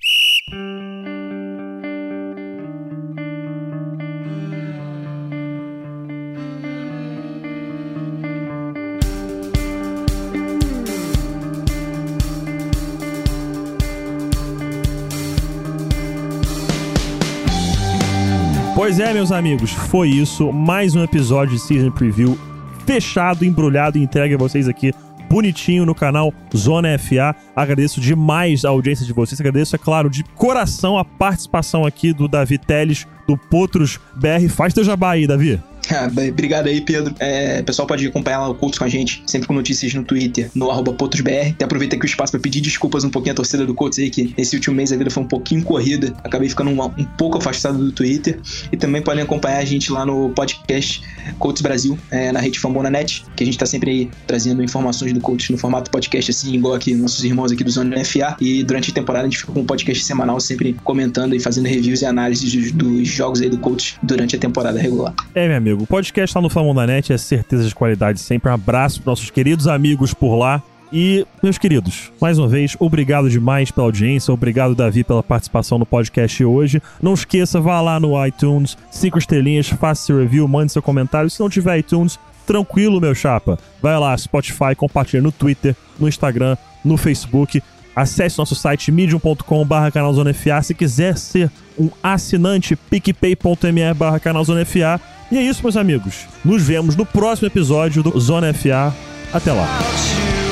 Pois 18.75 18.99
é, 18.99 19.15
meus 19.15 19.33
amigos, 19.33 19.71
foi 19.73 20.09
isso. 20.11 20.53
Mais 20.53 20.95
um 20.95 21.03
episódio 21.03 21.55
de 21.55 21.61
Season 21.61 21.91
Preview 21.91 22.37
fechado, 22.85 23.45
embrulhado 23.45 23.97
e 23.97 24.03
entregue 24.03 24.35
a 24.35 24.37
vocês 24.37 24.69
aqui 24.69 24.93
bonitinho 25.35 25.85
no 25.85 25.97
canal 25.97 26.33
Zona 26.57 26.97
FA. 26.97 27.35
Agradeço 27.57 28.01
demais 28.01 28.65
a 28.65 28.69
audiência 28.69 29.05
de 29.05 29.13
vocês. 29.13 29.41
Agradeço, 29.41 29.75
é 29.75 29.79
claro, 29.79 30.09
de 30.09 30.23
coração 30.23 30.97
a 30.97 31.05
participação 31.05 31.85
aqui 31.85 32.13
do 32.13 32.29
Davi 32.29 32.57
Teles, 32.57 33.05
do 33.27 33.37
Potros 33.37 33.99
BR. 34.15 34.49
Faz 34.49 34.73
teu 34.73 34.85
jabá 34.85 35.11
aí, 35.11 35.27
Davi. 35.27 35.61
Ah, 35.95 36.11
Obrigado 36.29 36.67
aí, 36.67 36.81
Pedro. 36.81 37.15
É, 37.19 37.63
pessoal 37.63 37.87
pode 37.87 38.07
acompanhar 38.07 38.41
lá 38.41 38.49
o 38.49 38.55
Colts 38.55 38.79
com 38.79 38.85
a 38.85 38.89
gente, 38.89 39.23
sempre 39.27 39.47
com 39.47 39.55
notícias 39.55 39.95
no 39.95 40.05
Twitter, 40.05 40.51
no 40.55 40.71
arroba 40.71 40.93
PotosBR. 40.93 41.51
Até 41.51 41.65
aproveita 41.65 41.97
aqui 41.97 42.05
o 42.05 42.07
espaço 42.07 42.33
para 42.33 42.41
pedir 42.41 42.61
desculpas 42.61 43.05
um 43.05 43.11
pouquinho 43.11 43.33
à 43.33 43.37
torcida 43.37 43.65
do 43.65 43.75
Colts 43.75 43.99
aí, 43.99 44.11
que 44.11 44.35
esse 44.37 44.55
último 44.55 44.77
mês 44.77 44.93
a 44.93 44.97
vida 44.97 45.11
foi 45.11 45.23
um 45.23 45.27
pouquinho 45.27 45.63
corrida. 45.63 46.15
Acabei 46.23 46.49
ficando 46.49 46.71
um, 46.71 46.83
um 46.85 47.05
pouco 47.17 47.39
afastado 47.39 47.79
do 47.79 47.93
Twitter. 47.93 48.39
E 48.71 48.77
também 48.77 49.03
podem 49.03 49.23
acompanhar 49.23 49.59
a 49.59 49.65
gente 49.65 49.91
lá 49.93 50.05
no 50.05 50.31
podcast 50.31 51.03
Colts 51.39 51.63
Brasil, 51.63 51.99
é, 52.11 52.33
na 52.33 52.41
rede 52.41 52.59
Fambona 52.59 52.91
Net, 52.91 53.25
que 53.35 53.43
a 53.43 53.47
gente 53.47 53.59
tá 53.59 53.67
sempre 53.67 53.91
aí 53.91 54.11
trazendo 54.27 54.63
informações 54.63 55.13
do 55.13 55.21
Colts 55.21 55.49
no 55.51 55.59
formato 55.59 55.91
podcast, 55.91 56.31
assim, 56.31 56.55
igual 56.55 56.75
aqui 56.75 56.95
nossos 56.95 57.25
irmãos 57.25 57.53
aqui 57.53 57.65
do 57.65 57.71
Zona 57.71 58.05
FA. 58.05 58.37
E 58.41 58.63
durante 58.63 58.91
a 58.91 58.95
temporada 58.95 59.27
a 59.27 59.31
gente 59.31 59.39
fica 59.39 59.53
com 59.53 59.61
um 59.61 59.67
podcast 59.67 60.05
semanal, 60.05 60.39
sempre 60.41 60.77
comentando 60.85 61.35
e 61.35 61.41
fazendo 61.41 61.67
reviews 61.67 62.03
e 62.03 62.07
análises 62.07 62.53
dos, 62.53 62.73
dos 62.73 63.09
jogos 63.09 63.41
aí 63.41 63.49
do 63.49 63.59
Colts 63.59 63.97
durante 64.03 64.37
a 64.37 64.39
temporada 64.39 64.79
regular. 64.79 65.15
É, 65.35 65.49
meu 65.49 65.57
amigo, 65.57 65.74
o 65.75 65.87
podcast 65.87 66.37
lá 66.37 66.43
no 66.43 66.49
Famondanet 66.49 67.13
é 67.13 67.19
certeza 67.19 67.69
de 67.69 67.75
qualidade 67.75 68.21
sempre. 68.21 68.51
Um 68.51 68.55
abraço 68.55 69.03
para 69.03 69.11
nossos 69.11 69.31
queridos 69.31 69.67
amigos 69.67 70.15
por 70.15 70.37
lá. 70.37 70.63
E, 70.93 71.27
meus 71.43 71.59
queridos, 71.59 72.13
mais 72.21 72.39
uma 72.39 72.47
vez, 72.47 72.77
obrigado 72.79 73.29
demais 73.29 73.71
pela 73.71 73.89
audiência, 73.89 74.33
obrigado, 74.33 74.77
Davi, 74.77 75.03
pela 75.03 75.25
participação 75.25 75.77
no 75.77 75.85
podcast 75.85 76.45
hoje. 76.45 76.81
Não 77.03 77.15
esqueça, 77.15 77.61
vá 77.61 77.81
lá 77.81 77.99
no 77.99 78.25
iTunes, 78.25 78.79
cinco 78.93 79.19
estrelinhas, 79.19 79.69
faça 79.69 80.07
seu 80.07 80.19
review, 80.19 80.47
mande 80.47 80.71
seu 80.71 80.81
comentário. 80.81 81.29
Se 81.29 81.41
não 81.41 81.49
tiver 81.49 81.79
iTunes, 81.79 82.17
tranquilo, 82.47 83.01
meu 83.01 83.15
chapa. 83.15 83.59
Vai 83.83 83.99
lá, 83.99 84.17
Spotify, 84.17 84.77
compartilha 84.77 85.23
no 85.23 85.33
Twitter, 85.33 85.75
no 85.99 86.07
Instagram, 86.07 86.57
no 86.85 86.97
Facebook. 86.97 87.61
Acesse 87.97 88.39
nosso 88.39 88.55
site 88.55 88.93
medium.com.br 88.93 89.91
canalzonefa. 89.93 90.63
Se 90.63 90.75
quiser 90.75 91.17
ser 91.17 91.51
um 91.79 91.91
assinante, 92.03 92.77
picpay.me 92.77 93.95
barra 93.95 94.21
canalzonefa. 94.21 95.01
E 95.31 95.39
é 95.39 95.43
isso, 95.43 95.63
meus 95.63 95.77
amigos. 95.77 96.27
Nos 96.45 96.63
vemos 96.63 96.97
no 96.97 97.07
próximo 97.07 97.49
episódio 97.49 98.03
do 98.03 98.19
Zona 98.21 98.53
FA. 98.53 98.95
Até 99.33 99.53
lá. 99.53 100.44